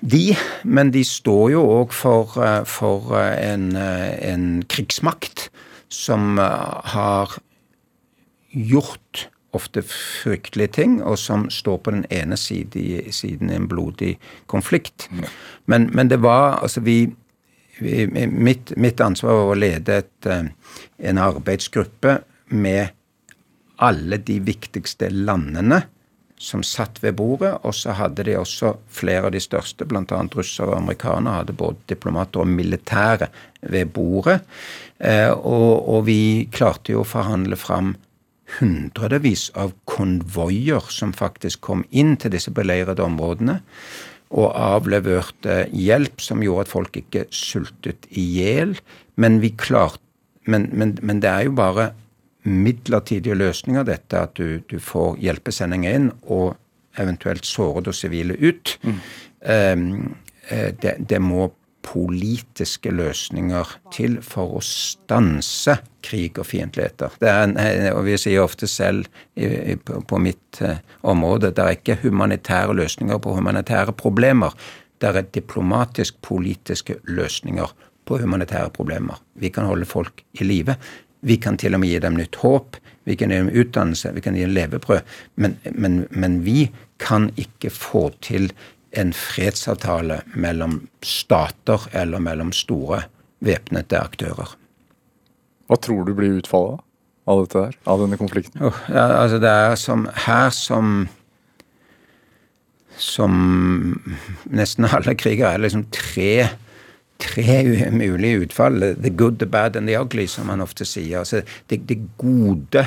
[0.00, 5.48] de, men de står jo òg for, eh, for eh, en, eh, en, krigsmakt
[5.88, 7.38] som har
[8.52, 14.18] gjort ofte fryktelige ting, og som står på den ene side, siden i en blodig
[14.46, 15.08] konflikt.
[15.64, 17.08] Men, men, det var altså vi,
[17.80, 20.28] vi mitt, mitt, ansvar var å lede et,
[21.00, 22.18] en arbeidsgruppe
[22.52, 22.92] med
[23.80, 25.86] alle de viktigste landene
[26.38, 27.54] som satt ved bordet.
[27.66, 30.20] Og så hadde de også flere av de største, bl.a.
[30.34, 33.30] russere og amerikanere, hadde både diplomater og militære
[33.68, 34.40] ved bordet.
[34.98, 37.96] Eh, og, og, vi klarte jo å forhandle fram
[38.58, 43.60] hundrevis av konvoier som faktisk kom inn til disse beleirede områdene.
[44.28, 48.76] Og avleverte hjelp som gjorde at folk ikke sultet i hjel.
[49.16, 49.40] Men
[50.48, 51.90] men, men, men det er jo bare
[52.46, 56.56] midlertidige løsninger, dette at du, du får hjelpesendinger inn og
[56.98, 58.78] eventuelt sårede og sivile ut.
[58.82, 58.98] Mm.
[59.42, 61.50] Eh, det, det, må
[61.88, 67.14] politiske løsninger til for å stanse krig og fiendtligheter.
[67.94, 69.06] Og vi sier ofte selv
[69.38, 74.56] i, på, på, mitt eh, område det er ikke humanitære løsninger på humanitære problemer.
[74.98, 77.76] Det er diplomatisk-politiske løsninger
[78.08, 79.20] på humanitære problemer.
[79.38, 80.76] Vi kan holde folk i live.
[81.20, 82.78] Vi kan til og med gi dem nytt håp.
[83.08, 85.14] Vi kan gi dem utdannelse, vi kan gi dem levebrød.
[85.36, 86.68] Men, men, men vi
[87.02, 88.50] kan ikke få til
[88.98, 93.02] en fredsavtale mellom stater eller mellom store
[93.44, 94.54] væpnede aktører.
[95.68, 96.80] Hva tror du blir utfallet
[97.28, 98.62] av dette her, av denne konflikten?
[98.64, 101.08] Oh, ja, altså det er som her som
[102.98, 103.34] som
[104.50, 106.48] nesten alle kriger er liksom tre
[107.18, 108.94] tre mulige utfall.
[109.02, 111.18] The good, the bad and the ugly, som man ofte sier.
[111.20, 112.86] Altså, det, det gode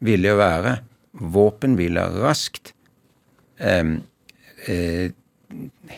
[0.00, 0.76] ville jo være
[1.12, 2.74] våpenhvile raskt.
[3.60, 3.84] Eh,
[4.66, 5.10] eh,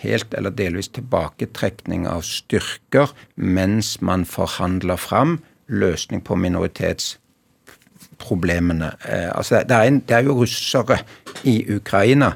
[0.02, 8.92] helt eller delvis tilbaketrekning av styrker mens man forhandler fram løsning på minoritetsproblemene.
[9.08, 10.96] Eh, altså det, er en, det er jo russere
[11.44, 12.32] i Ukraina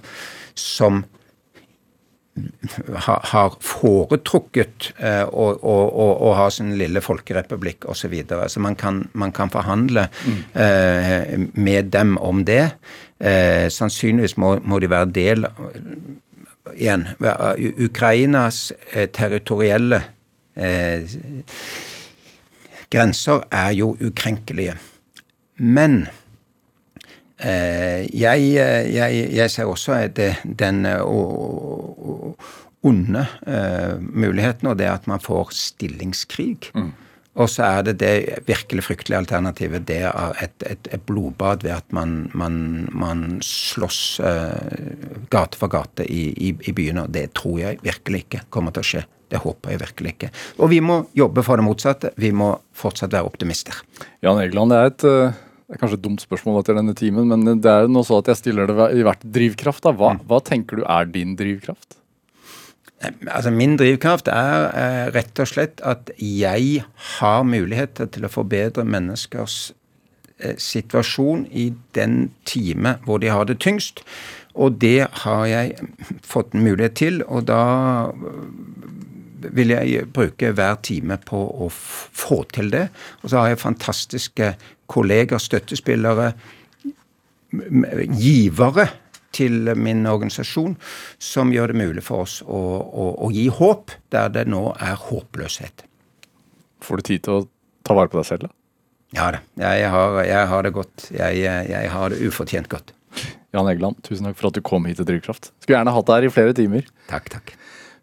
[0.57, 1.05] som
[3.09, 5.77] har foretrukket eh, å, å,
[6.29, 8.07] å, ha sin lille folkerepublikk osv.
[8.07, 8.49] Så videre.
[8.49, 11.47] så man kan, man kan forhandle mm.
[11.55, 12.77] med dem om det.
[13.19, 15.47] Eh, sannsynligvis må, må, de være del
[16.77, 17.07] igjen,
[17.81, 20.03] Ukrainas eh, territorielle
[22.93, 24.77] grenser er jo ukrenkelige.
[25.57, 26.07] Men
[27.37, 30.87] jeg, jeg, jeg, ser også det, den
[32.87, 33.27] onde
[34.01, 36.71] muligheten, og det at man får stillingskrig.
[36.75, 36.95] Mm.
[37.37, 38.15] Og så er det det
[38.49, 39.85] virkelig fryktelige alternativet.
[39.89, 44.21] Det er et, et, et blodbad ved at man, man, man slåss
[45.31, 47.05] gate for gate i, i, i byene.
[47.05, 49.05] Og det tror jeg virkelig ikke kommer til å skje.
[49.27, 50.31] Det håper jeg virkelig ikke.
[50.63, 52.15] Og vi må jobbe for det motsatte.
[52.17, 53.83] Vi må fortsatt være optimister.
[54.25, 57.27] Jan Egeland, det er et eh, det er kanskje et dumt spørsmål etter denne timen,
[57.27, 59.89] men det er noe så at jeg stiller det i hvert drivkraft.
[59.99, 60.21] Hva, mm.
[60.31, 61.99] hva tenker du er din drivkraft?
[63.03, 66.85] Altså Min drivkraft er eh, rett og slett at jeg
[67.19, 69.75] har muligheter til å forbedre menneskers
[70.39, 74.05] eh, situasjon i den time hvor de har det tyngst.
[74.55, 75.91] Og det har jeg
[76.25, 77.61] fått mulighet til, og da
[79.55, 82.87] vil jeg bruke hver time på å få til det.
[83.23, 84.53] Og så har jeg fantastiske
[84.91, 86.33] kolleger, støttespillere,
[88.19, 88.89] givere
[89.37, 90.77] til min organisasjon
[91.23, 94.97] som gjør det mulig for oss å, å, å gi håp der det nå er
[95.07, 95.85] håpløshet.
[96.85, 97.47] Får du tid til å
[97.87, 98.55] ta vare på deg selv, da?
[99.17, 99.41] Ja da.
[99.61, 101.09] Jeg har, jeg har det godt.
[101.15, 102.93] Jeg, jeg, har det ufortjent godt.
[103.55, 105.53] Jan Egeland, tusen takk for at du kom hit til Drivkraft.
[105.63, 106.89] Skulle gjerne hatt deg her i flere timer.
[107.09, 107.55] Takk, takk.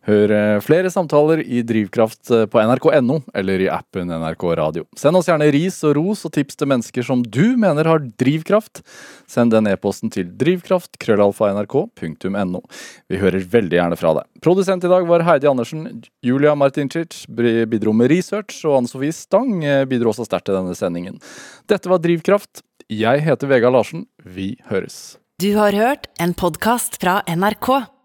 [0.03, 4.83] Hør eh, flere samtaler i Drivkraft eh, på nrk.no eller i appen NRK Radio.
[4.99, 8.81] Send oss gjerne ris og ros og tips til mennesker som du mener har drivkraft.
[9.31, 12.61] Send den e-posten til drivkraft.krøllalfa.nrk.no.
[13.07, 14.25] Vi hører veldig gjerne fra deg.
[14.43, 16.03] Produsent i dag var Heidi Andersen.
[16.25, 20.75] Julia Martincic bidro med research, og Anne Sofie Stang eh, bidro også sterkt til denne
[20.75, 21.15] sendingen.
[21.71, 22.59] Dette var Drivkraft.
[22.91, 24.03] Jeg heter Vegard Larsen.
[24.19, 25.15] Vi høres.
[25.39, 27.92] Du har hørt en podkast fra NRK.